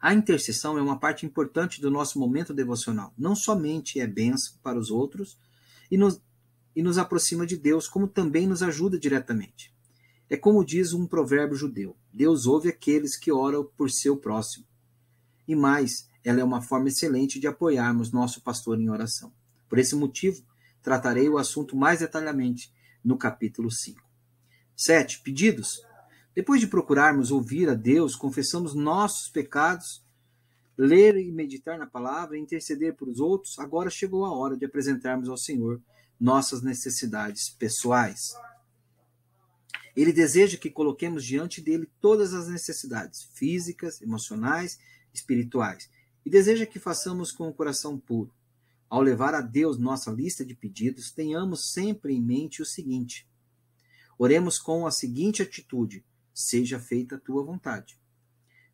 [0.00, 3.12] A intercessão é uma parte importante do nosso momento devocional.
[3.18, 5.36] Não somente é bênção para os outros
[5.90, 6.20] e nos,
[6.74, 9.74] e nos aproxima de Deus, como também nos ajuda diretamente.
[10.30, 14.66] É como diz um provérbio judeu: Deus ouve aqueles que oram por seu próximo.
[15.46, 19.32] E mais, ela é uma forma excelente de apoiarmos nosso pastor em oração.
[19.68, 20.42] Por esse motivo,
[20.82, 24.00] tratarei o assunto mais detalhadamente no capítulo 5.
[24.76, 25.22] 7.
[25.22, 25.82] Pedidos.
[26.34, 30.04] Depois de procurarmos ouvir a Deus, confessamos nossos pecados,
[30.76, 35.28] ler e meditar na palavra interceder por os outros, agora chegou a hora de apresentarmos
[35.28, 35.80] ao Senhor
[36.20, 38.34] nossas necessidades pessoais.
[40.00, 44.78] Ele deseja que coloquemos diante dele todas as necessidades físicas, emocionais,
[45.12, 45.90] espirituais,
[46.24, 48.32] e deseja que façamos com o coração puro.
[48.88, 53.28] Ao levar a Deus nossa lista de pedidos, tenhamos sempre em mente o seguinte:
[54.16, 57.98] oremos com a seguinte atitude: seja feita a tua vontade.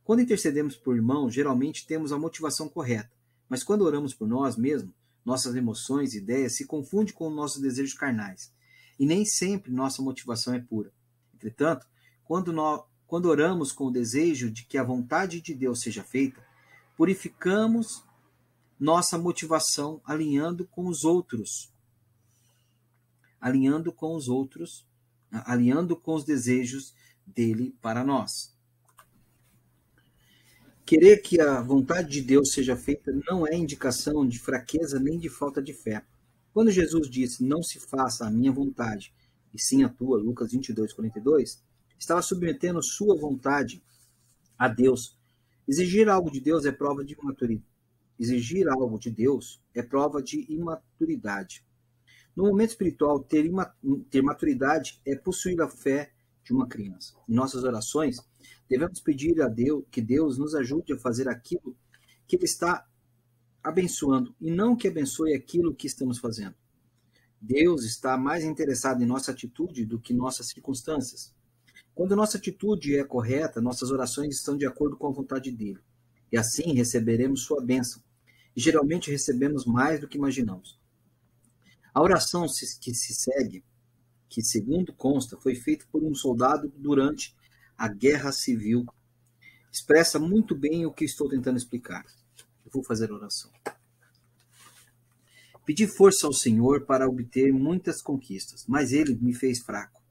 [0.04, 3.16] Quando intercedemos por irmão, geralmente temos a motivação correta,
[3.48, 7.94] mas quando oramos por nós mesmos, nossas emoções e ideias se confundem com nossos desejos
[7.94, 8.52] carnais,
[9.00, 10.92] e nem sempre nossa motivação é pura.
[11.44, 11.86] Entretanto,
[12.24, 16.42] quando, nós, quando oramos com o desejo de que a vontade de Deus seja feita,
[16.96, 18.02] purificamos
[18.80, 21.70] nossa motivação alinhando com os outros.
[23.38, 24.86] Alinhando com os outros,
[25.30, 26.94] alinhando com os desejos
[27.26, 28.54] dele para nós.
[30.86, 35.28] Querer que a vontade de Deus seja feita não é indicação de fraqueza nem de
[35.28, 36.04] falta de fé.
[36.54, 39.12] Quando Jesus disse, não se faça a minha vontade,
[39.54, 41.62] e sim a tua, Lucas 22, 42,
[41.98, 43.82] estava submetendo sua vontade
[44.58, 45.16] a Deus.
[45.66, 47.74] Exigir algo de Deus é prova de maturidade
[48.18, 51.64] Exigir algo de Deus é prova de imaturidade.
[52.36, 53.74] No momento espiritual, ter, ima,
[54.10, 56.12] ter maturidade é possuir a fé
[56.42, 57.14] de uma criança.
[57.28, 58.16] Em nossas orações,
[58.68, 61.76] devemos pedir a Deus que Deus nos ajude a fazer aquilo
[62.26, 62.86] que Ele está
[63.62, 66.54] abençoando e não que abençoe aquilo que estamos fazendo.
[67.46, 71.34] Deus está mais interessado em nossa atitude do que nossas circunstâncias.
[71.94, 75.78] Quando nossa atitude é correta, nossas orações estão de acordo com a vontade dele
[76.32, 78.02] e assim receberemos sua bênção.
[78.56, 80.80] E geralmente recebemos mais do que imaginamos.
[81.92, 82.46] A oração
[82.80, 83.62] que se segue,
[84.26, 87.36] que segundo consta, foi feita por um soldado durante
[87.76, 88.86] a Guerra Civil,
[89.70, 92.06] expressa muito bem o que estou tentando explicar.
[92.64, 93.50] Eu vou fazer a oração.
[95.64, 100.02] Pedi força ao Senhor para obter muitas conquistas, mas ele me fez fraco,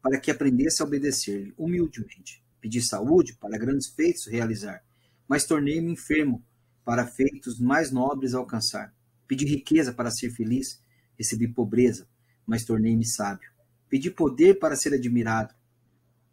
[0.00, 2.42] para que aprendesse a obedecer-lhe humildemente.
[2.62, 4.82] Pedi saúde para grandes feitos realizar,
[5.28, 6.42] mas tornei-me enfermo
[6.82, 8.94] para feitos mais nobres alcançar.
[9.28, 10.82] Pedi riqueza para ser feliz,
[11.18, 12.08] recebi pobreza,
[12.46, 13.50] mas tornei-me sábio.
[13.90, 15.54] Pedi poder para ser admirado,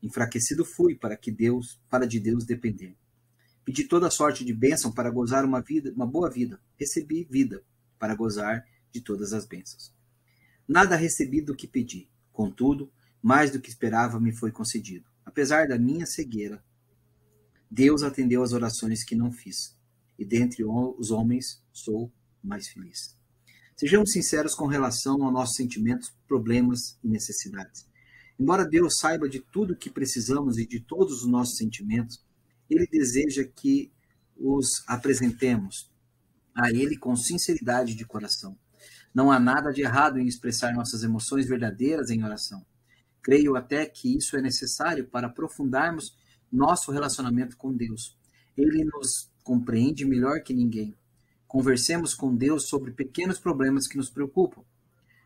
[0.01, 2.95] enfraquecido fui para que Deus, para de Deus depender.
[3.65, 6.61] Pedi toda sorte de bênção para gozar uma vida, uma boa vida.
[6.77, 7.61] Recebi vida
[8.03, 9.95] para gozar de todas as bênçãos.
[10.67, 12.09] Nada recebi do que pedi.
[12.33, 15.09] Contudo, Mais do que esperava me foi concedido.
[15.25, 16.61] Apesar da minha cegueira,
[17.71, 19.79] Deus atendeu às orações que não fiz,
[20.19, 22.11] e dentre os homens sou
[22.43, 23.17] mais feliz.
[23.77, 27.87] Sejamos sinceros com relação aos nossos sentimentos, problemas e necessidades.
[28.37, 32.21] Embora Deus saiba de tudo o que precisamos e de todos os nossos sentimentos,
[32.69, 33.93] Ele deseja que
[34.35, 35.92] os apresentemos
[36.55, 38.57] a Ele com sinceridade de coração.
[39.13, 42.65] Não há nada de errado em expressar nossas emoções verdadeiras em oração.
[43.21, 46.17] Creio até que isso é necessário para aprofundarmos
[46.51, 48.17] nosso relacionamento com Deus.
[48.57, 50.95] Ele nos compreende melhor que ninguém.
[51.47, 54.63] Conversemos com Deus sobre pequenos problemas que nos preocupam.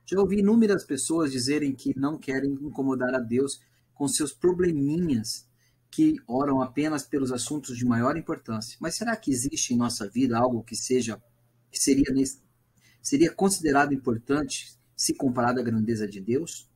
[0.05, 3.61] Já ouvi inúmeras pessoas dizerem que não querem incomodar a Deus
[3.93, 5.46] com seus probleminhas,
[5.97, 8.77] que oram apenas pelos assuntos de maior importância.
[8.79, 11.19] Mas será que existe em nossa vida algo que seja
[11.71, 12.05] que seria
[13.01, 16.69] seria considerado importante se comparado à grandeza de Deus?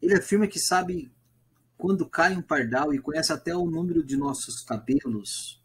[0.00, 1.10] Ele afirma que sabe
[1.76, 5.60] quando cai um pardal e conhece até o número de nossos cabelos.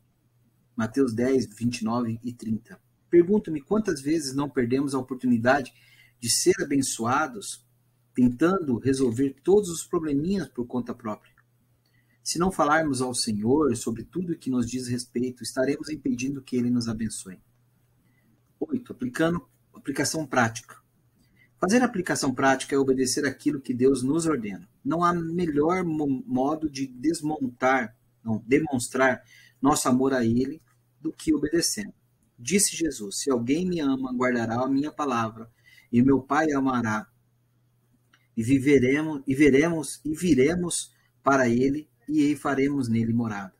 [0.75, 2.81] Mateus 10, 29 e 30.
[3.11, 5.71] Pergunto-me quantas vezes não perdemos a oportunidade
[6.19, 7.63] de ser abençoados
[8.13, 11.33] tentando resolver todos os probleminhas por conta própria.
[12.23, 16.55] Se não falarmos ao Senhor sobre tudo o que nos diz respeito, estaremos impedindo que
[16.55, 17.39] Ele nos abençoe.
[18.59, 18.93] 8.
[18.93, 19.41] Aplicando
[19.73, 20.79] aplicação prática.
[21.59, 24.67] Fazer aplicação prática é obedecer aquilo que Deus nos ordena.
[24.83, 29.23] Não há melhor modo de desmontar, não, demonstrar
[29.61, 30.61] nosso amor a Ele
[30.99, 31.93] do que obedecendo.
[32.37, 35.49] Disse Jesus: Se alguém me ama, guardará a minha palavra,
[35.91, 37.07] e meu Pai amará.
[38.35, 40.91] E viveremos e veremos e viremos
[41.23, 43.53] para ele e faremos nele morada.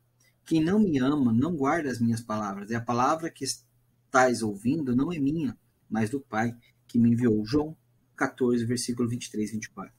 [0.46, 2.70] Quem não me ama não guarda as minhas palavras.
[2.70, 5.58] E a palavra que estás ouvindo não é minha,
[5.90, 6.56] mas do Pai
[6.88, 7.46] que me enviou.
[7.46, 7.76] João
[8.16, 9.94] 14, versículo 23 e 24.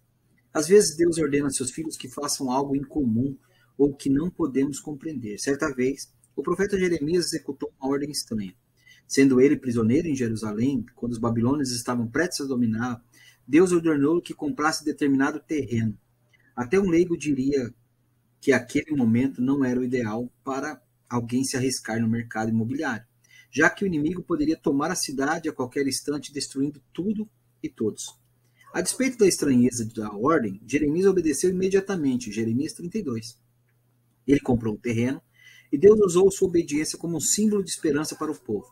[0.53, 3.37] Às vezes Deus ordena a seus filhos que façam algo incomum
[3.79, 5.39] ou que não podemos compreender.
[5.39, 8.55] Certa vez, o profeta Jeremias executou uma ordem estranha.
[9.07, 13.03] Sendo ele prisioneiro em Jerusalém, quando os babilônios estavam prestes a dominar,
[13.47, 15.99] Deus ordenou que comprasse determinado terreno.
[16.55, 17.73] Até um leigo diria
[18.41, 23.07] que aquele momento não era o ideal para alguém se arriscar no mercado imobiliário,
[23.51, 27.29] já que o inimigo poderia tomar a cidade a qualquer instante, destruindo tudo
[27.63, 28.19] e todos.
[28.73, 33.39] A despeito da estranheza da ordem, Jeremias obedeceu imediatamente, Jeremias 32.
[34.27, 35.21] Ele comprou o terreno
[35.71, 38.67] e Deus usou sua obediência como um símbolo de esperança para o povo.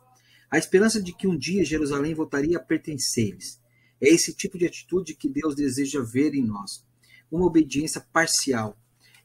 [0.49, 3.60] A esperança de que um dia Jerusalém voltaria a pertencer-lhes.
[4.01, 6.85] É esse tipo de atitude que Deus deseja ver em nós.
[7.31, 8.77] Uma obediência parcial.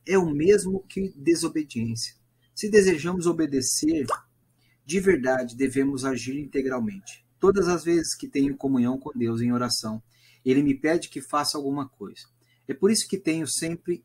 [0.06, 2.14] É o mesmo que desobediência.
[2.54, 4.06] Se desejamos obedecer
[4.84, 7.24] de verdade, devemos agir integralmente.
[7.40, 10.02] Todas as vezes que tenho comunhão com Deus em oração,
[10.44, 12.22] Ele me pede que faça alguma coisa.
[12.68, 14.04] É por isso que tenho sempre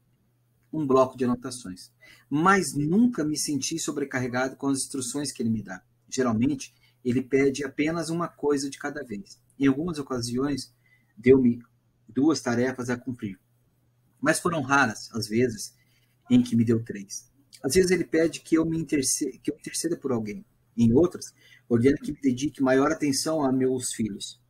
[0.73, 1.91] um bloco de anotações.
[2.29, 5.83] Mas nunca me senti sobrecarregado com as instruções que Ele me dá.
[6.09, 9.39] Geralmente, ele pede apenas uma coisa de cada vez.
[9.61, 10.73] Em algumas ocasiões,
[11.15, 11.61] deu-me
[12.09, 13.39] duas tarefas a cumprir.
[14.19, 15.75] Mas foram raras as vezes
[16.31, 17.29] em que me deu três.
[17.63, 20.43] Às vezes ele pede que eu me interceda, que eu interceda por alguém.
[20.75, 21.31] Em outras,
[21.69, 24.41] ordena que me dedique maior atenção a meus filhos.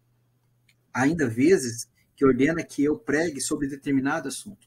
[0.94, 4.66] Ainda vezes que ordena que eu pregue sobre determinado assunto.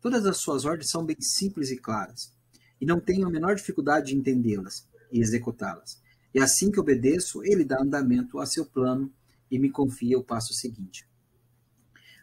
[0.00, 2.34] Todas as suas ordens são bem simples e claras,
[2.80, 6.02] e não tenho a menor dificuldade de entendê-las e executá-las.
[6.34, 9.12] E assim que obedeço, ele dá andamento a seu plano
[9.50, 11.08] e me confia o passo seguinte.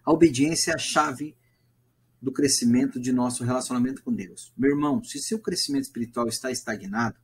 [0.03, 1.35] A obediência é a chave
[2.21, 4.53] do crescimento de nosso relacionamento com Deus.
[4.55, 7.17] Meu irmão, se seu crescimento espiritual está estagnado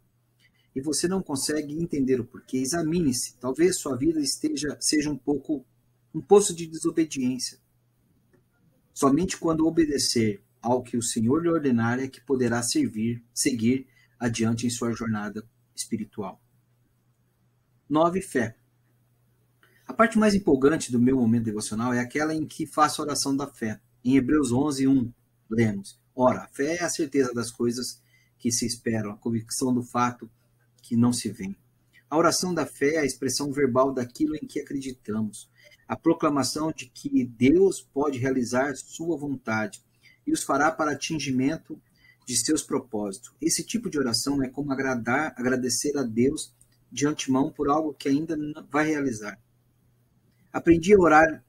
[0.76, 3.38] e você não consegue entender o porquê, examine-se.
[3.38, 5.66] Talvez sua vida esteja seja um pouco
[6.14, 7.60] um poço de desobediência.
[8.94, 13.88] Somente quando obedecer ao que o Senhor lhe ordenar é que poderá servir, seguir
[14.20, 16.42] adiante em sua jornada espiritual.
[17.88, 18.22] 9.
[18.22, 18.58] Fé.
[19.98, 23.48] Parte mais empolgante do meu momento devocional é aquela em que faço a oração da
[23.48, 23.82] fé.
[24.06, 25.12] Em Hebreus 11, 1,
[25.50, 28.00] lemos: Ora, a fé é a certeza das coisas
[28.38, 30.30] que se esperam, a convicção do fato
[30.84, 31.56] que não se vê.
[32.08, 35.50] A oração da fé é a expressão verbal daquilo em que acreditamos,
[35.88, 39.84] a proclamação de que Deus pode realizar sua vontade
[40.28, 41.82] e os fará para atingimento
[42.24, 43.34] de seus propósitos.
[43.42, 46.54] Esse tipo de oração é como agradar, agradecer a Deus
[46.92, 48.38] de antemão por algo que ainda
[48.70, 49.40] vai realizar.
[50.58, 51.46] Aprendi a orar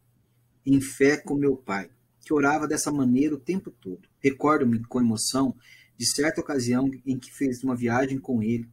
[0.67, 1.89] em fé com meu pai,
[2.21, 4.07] que orava dessa maneira o tempo todo.
[4.23, 5.57] Recordo-me com emoção
[5.97, 8.69] de certa ocasião em que fez uma viagem com ele,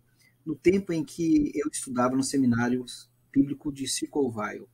[0.45, 2.83] no tempo em que eu estudava no seminário
[3.31, 4.67] bíblico de Circleville.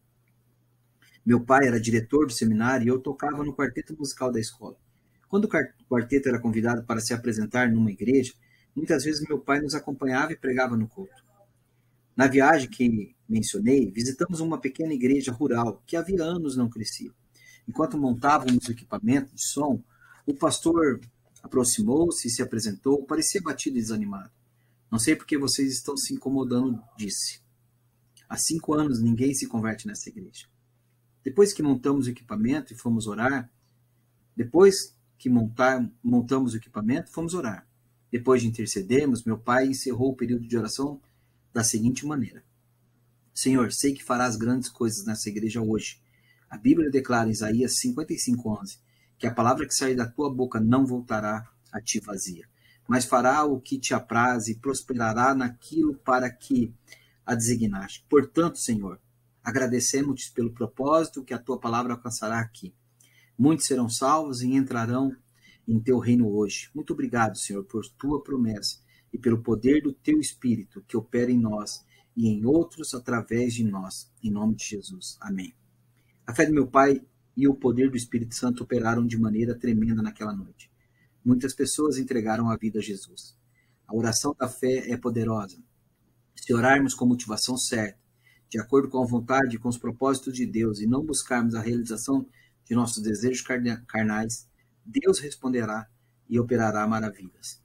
[1.23, 4.77] Meu pai era diretor do seminário e eu tocava no quarteto musical da escola.
[5.29, 8.33] Quando o quarteto era convidado para se apresentar numa igreja,
[8.75, 11.23] muitas vezes meu pai nos acompanhava e pregava no culto.
[12.15, 17.11] Na viagem que mencionei, visitamos uma pequena igreja rural que havia anos não crescia.
[17.67, 19.81] Enquanto montávamos o equipamento de som,
[20.25, 20.99] o pastor
[21.41, 24.29] aproximou-se e se apresentou, parecia batido e desanimado.
[24.91, 27.39] Não sei por que vocês estão se incomodando, disse.
[28.27, 30.47] Há cinco anos ninguém se converte nessa igreja.
[31.23, 33.49] Depois que montamos o equipamento e fomos orar,
[34.35, 37.65] depois que montar, montamos o equipamento, fomos orar.
[38.11, 40.99] Depois de intercedermos, meu pai encerrou o período de oração
[41.53, 42.43] da seguinte maneira:
[43.41, 45.99] Senhor, sei que farás grandes coisas nessa igreja hoje.
[46.47, 48.77] A Bíblia declara em Isaías 55:11
[49.17, 52.47] que a palavra que sair da tua boca não voltará a ti vazia,
[52.87, 56.71] mas fará o que te apraz e prosperará naquilo para que
[57.25, 58.05] a designaste.
[58.07, 59.01] Portanto, Senhor,
[59.43, 62.75] agradecemos-te pelo propósito que a tua palavra alcançará aqui.
[63.35, 65.17] Muitos serão salvos e entrarão
[65.67, 66.69] em teu reino hoje.
[66.75, 68.77] Muito obrigado, Senhor, por tua promessa
[69.11, 71.83] e pelo poder do teu Espírito que opera em nós
[72.15, 74.11] e em outros através de nós.
[74.23, 75.17] Em nome de Jesus.
[75.21, 75.53] Amém.
[76.25, 77.01] A fé do meu pai
[77.35, 80.71] e o poder do Espírito Santo operaram de maneira tremenda naquela noite.
[81.23, 83.37] Muitas pessoas entregaram a vida a Jesus.
[83.87, 85.57] A oração da fé é poderosa.
[86.35, 87.99] Se orarmos com motivação certa,
[88.49, 91.61] de acordo com a vontade e com os propósitos de Deus, e não buscarmos a
[91.61, 92.27] realização
[92.65, 93.41] de nossos desejos
[93.87, 94.47] carnais,
[94.85, 95.87] Deus responderá
[96.29, 97.61] e operará maravilhas.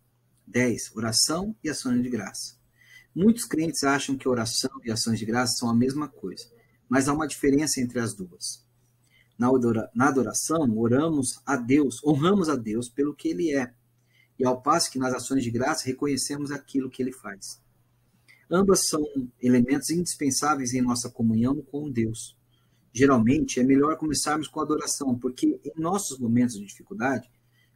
[0.47, 0.95] 10.
[0.95, 2.56] Oração e ações de graça.
[3.17, 6.45] Muitos crentes acham que oração e ações de graça são a mesma coisa,
[6.87, 8.62] mas há uma diferença entre as duas.
[9.39, 9.49] Na
[10.07, 13.73] adoração, oramos a Deus, honramos a Deus pelo que Ele é,
[14.39, 17.59] e ao passo que nas ações de graça reconhecemos aquilo que Ele faz.
[18.51, 19.03] Ambas são
[19.41, 22.37] elementos indispensáveis em nossa comunhão com Deus.
[22.93, 27.31] Geralmente, é melhor começarmos com a adoração, porque em nossos momentos de dificuldade,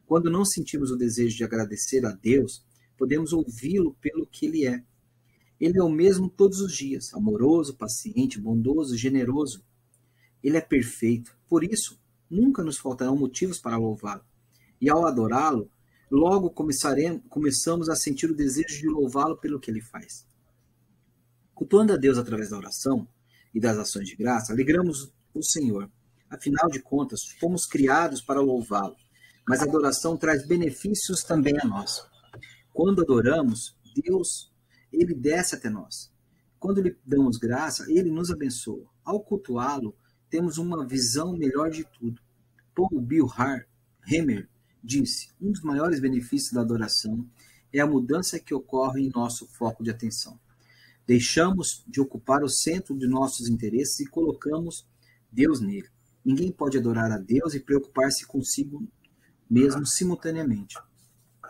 [0.04, 2.62] quando não sentimos o desejo de agradecer a Deus,
[2.98, 4.84] podemos ouvi-lo pelo que Ele é.
[5.60, 9.62] Ele é o mesmo todos os dias, amoroso, paciente, bondoso, generoso.
[10.42, 11.36] Ele é perfeito.
[11.48, 12.00] Por isso,
[12.30, 14.24] nunca nos faltarão motivos para louvá-lo.
[14.80, 15.70] E ao adorá-lo,
[16.10, 20.26] logo começamos a sentir o desejo de louvá-lo pelo que ele faz.
[21.54, 23.06] Cultuando a Deus através da oração,
[23.54, 25.90] e das ações de graça, alegramos o Senhor.
[26.28, 28.96] Afinal de contas, fomos criados para louvá-lo,
[29.46, 32.06] mas a adoração traz benefícios também a nós.
[32.72, 34.52] Quando adoramos, Deus,
[34.92, 36.12] ele desce até nós.
[36.58, 38.86] Quando lhe damos graça, ele nos abençoa.
[39.04, 39.96] Ao cultuá-lo,
[40.28, 42.20] temos uma visão melhor de tudo.
[42.74, 43.26] Paul Bill
[44.06, 44.48] Hammer
[44.82, 47.26] disse: um dos maiores benefícios da adoração
[47.72, 50.38] é a mudança que ocorre em nosso foco de atenção.
[51.06, 54.86] Deixamos de ocupar o centro de nossos interesses e colocamos
[55.30, 55.88] Deus nele.
[56.24, 58.86] Ninguém pode adorar a Deus e preocupar-se consigo
[59.48, 60.76] mesmo simultaneamente.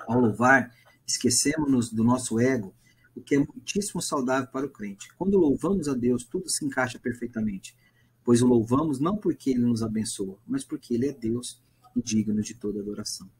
[0.06, 0.72] Ao louvar,
[1.06, 2.74] esquecemos-nos do nosso ego,
[3.14, 5.08] o que é muitíssimo saudável para o crente.
[5.16, 7.76] Quando louvamos a Deus, tudo se encaixa perfeitamente,
[8.24, 11.62] pois o louvamos não porque ele nos abençoa, mas porque ele é Deus
[11.96, 13.30] e digno de toda adoração.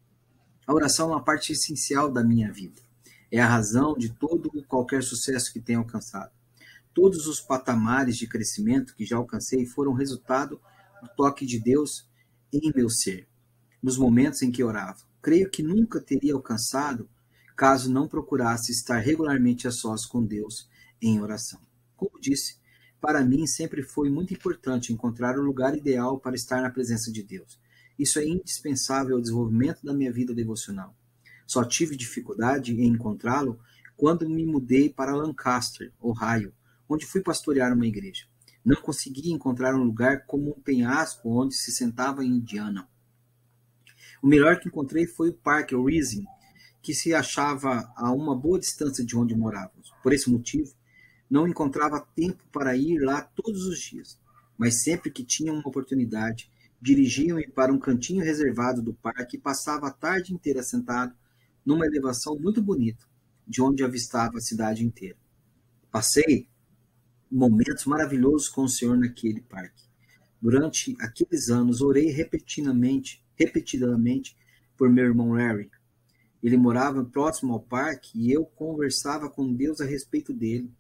[0.66, 2.80] A oração é uma parte essencial da minha vida
[3.30, 6.32] é a razão de todo qualquer sucesso que tenha alcançado.
[6.92, 10.60] Todos os patamares de crescimento que já alcancei foram resultado
[11.00, 12.08] do toque de Deus
[12.52, 13.28] em meu ser,
[13.80, 14.98] nos momentos em que orava.
[15.22, 17.08] Creio que nunca teria alcançado
[17.60, 20.66] caso não procurasse estar regularmente a sós com Deus
[20.98, 21.60] em oração.
[21.94, 22.56] Como disse,
[22.98, 27.22] para mim sempre foi muito importante encontrar o lugar ideal para estar na presença de
[27.22, 27.60] Deus.
[27.98, 30.96] Isso é indispensável ao desenvolvimento da minha vida devocional.
[31.46, 33.60] Só tive dificuldade em encontrá-lo
[33.94, 36.54] quando me mudei para Lancaster, Ohio,
[36.88, 38.24] onde fui pastorear uma igreja.
[38.64, 42.88] Não consegui encontrar um lugar como um penhasco onde se sentava em Indiana.
[44.22, 46.24] O melhor que encontrei foi o Parque Rising,
[46.82, 49.92] que se achava a uma boa distância de onde morávamos.
[50.02, 50.74] Por esse motivo,
[51.28, 54.18] não encontrava tempo para ir lá todos os dias,
[54.58, 56.50] mas sempre que tinha uma oportunidade,
[56.80, 61.14] dirigia-me para um cantinho reservado do parque e passava a tarde inteira sentado
[61.64, 63.04] numa elevação muito bonita,
[63.46, 65.16] de onde avistava a cidade inteira.
[65.90, 66.48] Passei
[67.30, 69.84] momentos maravilhosos com o Senhor naquele parque.
[70.40, 74.36] Durante aqueles anos, orei repetidamente, repetidamente
[74.76, 75.70] por meu irmão Larry.
[76.42, 80.70] Ele morava próximo ao parque e eu conversava com Deus a respeito dele.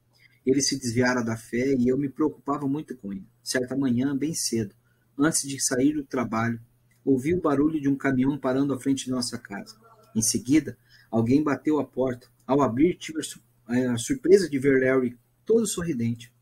[0.44, 3.26] Ele se desviara da fé e eu me preocupava muito com ele.
[3.42, 4.74] Certa manhã, bem cedo,
[5.18, 6.60] antes de sair do trabalho,
[7.04, 9.76] ouvi o barulho de um caminhão parando à frente de nossa casa.
[10.14, 10.78] Em seguida,
[11.10, 12.26] alguém bateu a porta.
[12.46, 13.20] Ao abrir, tive
[13.66, 16.32] a surpresa de ver Larry todo sorridente.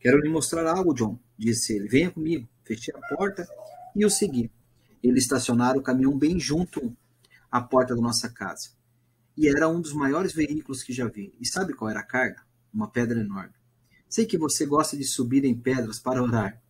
[0.00, 1.88] Quero lhe mostrar algo, John, disse ele.
[1.88, 2.48] Venha comigo.
[2.64, 3.46] Fechei a porta
[3.94, 4.50] e o segui.
[5.02, 6.96] Eles estacionaram o caminhão bem junto
[7.54, 8.70] à porta da nossa casa.
[9.36, 11.32] E era um dos maiores veículos que já vi.
[11.40, 12.42] E sabe qual era a carga?
[12.72, 13.54] Uma pedra enorme.
[14.08, 16.60] Sei que você gosta de subir em pedras para orar.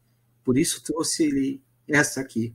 [0.45, 2.55] Por isso trouxe ele essa aqui.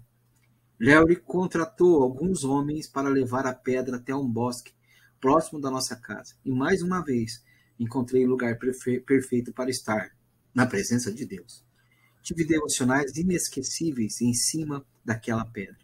[0.79, 4.75] Larry contratou alguns homens para levar a pedra até um bosque
[5.19, 6.35] próximo da nossa casa.
[6.45, 7.43] E mais uma vez
[7.79, 10.15] encontrei o lugar perfeito para estar
[10.53, 11.65] na presença de Deus.
[12.21, 15.79] Tive devocionais inesquecíveis em cima daquela pedra.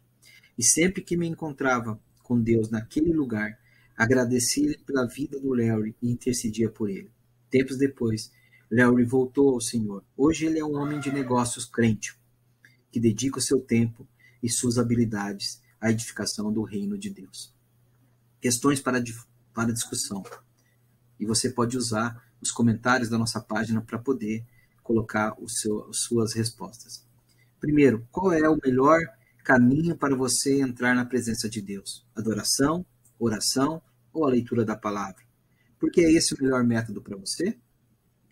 [0.56, 3.58] E sempre que me encontrava com Deus naquele lugar,
[3.96, 7.12] agradecia pela vida do Larry e intercedia por ele.
[7.52, 8.32] Tempos depois,
[8.70, 10.04] Larry voltou ao Senhor.
[10.18, 12.18] Hoje ele é um homem de negócios crente,
[12.92, 14.08] que dedica o seu tempo
[14.42, 17.54] e suas habilidades à edificação do reino de Deus.
[18.42, 19.02] Questões para,
[19.54, 20.24] para discussão.
[21.20, 24.44] E você pode usar os comentários da nossa página para poder
[24.82, 27.06] colocar o seu, suas respostas.
[27.60, 29.00] Primeiro, qual é o melhor
[29.46, 32.04] caminho para você entrar na presença de Deus?
[32.16, 32.84] Adoração,
[33.20, 33.80] oração
[34.12, 35.24] ou a leitura da palavra?
[35.80, 37.56] Porque é esse o melhor método para você?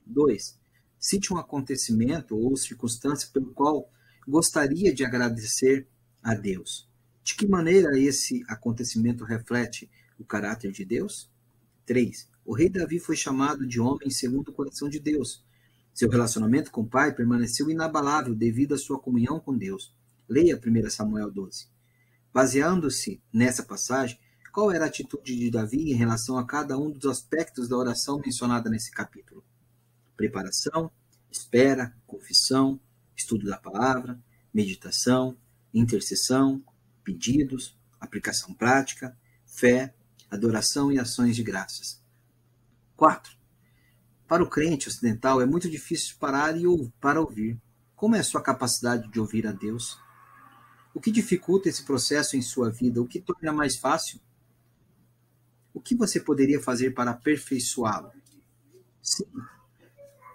[0.04, 0.60] Dois,
[1.00, 3.88] cite um acontecimento ou circunstância pelo qual
[4.28, 5.88] gostaria de agradecer
[6.24, 6.90] a Deus.
[7.24, 11.30] De que maneira esse acontecimento reflete o caráter de Deus?
[11.86, 12.28] 3.
[12.44, 15.46] O rei Davi foi chamado de homem segundo o coração de Deus.
[15.94, 19.94] Seu relacionamento com o pai permaneceu inabalável devido à sua comunhão com Deus.
[20.28, 21.68] Leia 1 Samuel 12.
[22.34, 24.20] Baseando-se nessa passagem,
[24.52, 28.20] qual era a atitude de Davi em relação a cada um dos aspectos da oração
[28.20, 29.44] mencionada nesse capítulo?
[30.16, 30.92] Preparação,
[31.32, 32.80] espera, confissão,
[33.16, 34.22] estudo da palavra,
[34.54, 35.36] meditação,
[35.74, 36.64] intercessão,
[37.04, 39.94] pedidos, aplicação prática, fé,
[40.30, 42.02] adoração e ações de graças.
[42.96, 43.36] 4.
[44.28, 46.64] Para o crente ocidental é muito difícil parar e
[47.00, 47.60] para ouvir.
[47.96, 49.98] Como é a sua capacidade de ouvir a Deus?
[50.94, 53.02] O que dificulta esse processo em sua vida?
[53.02, 54.20] O que torna mais fácil?
[55.74, 58.12] O que você poderia fazer para aperfeiçoá-lo?
[59.02, 59.26] Sim.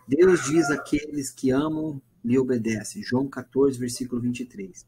[0.06, 3.02] Deus diz àqueles que amam lhe obedecem.
[3.02, 4.86] João 14, versículo 23.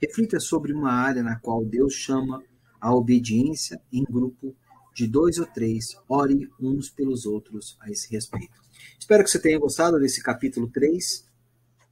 [0.00, 2.42] Reflita sobre uma área na qual Deus chama
[2.80, 4.54] a obediência em grupo
[4.94, 5.96] de dois ou três.
[6.08, 8.62] Ore uns pelos outros a esse respeito.
[8.98, 11.26] Espero que você tenha gostado desse capítulo 3,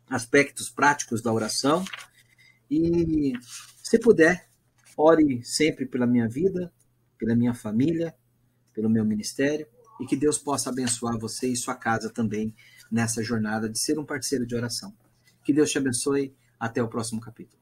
[0.08, 1.84] aspectos práticos da oração.
[2.74, 3.34] E
[3.82, 4.48] se puder,
[4.96, 6.72] ore sempre pela minha vida,
[7.18, 8.14] pela minha família,
[8.72, 9.66] pelo meu ministério
[10.00, 12.54] e que Deus possa abençoar você e sua casa também
[12.90, 14.90] nessa jornada de ser um parceiro de oração.
[15.44, 16.34] Que Deus te abençoe.
[16.58, 17.61] Até o próximo capítulo.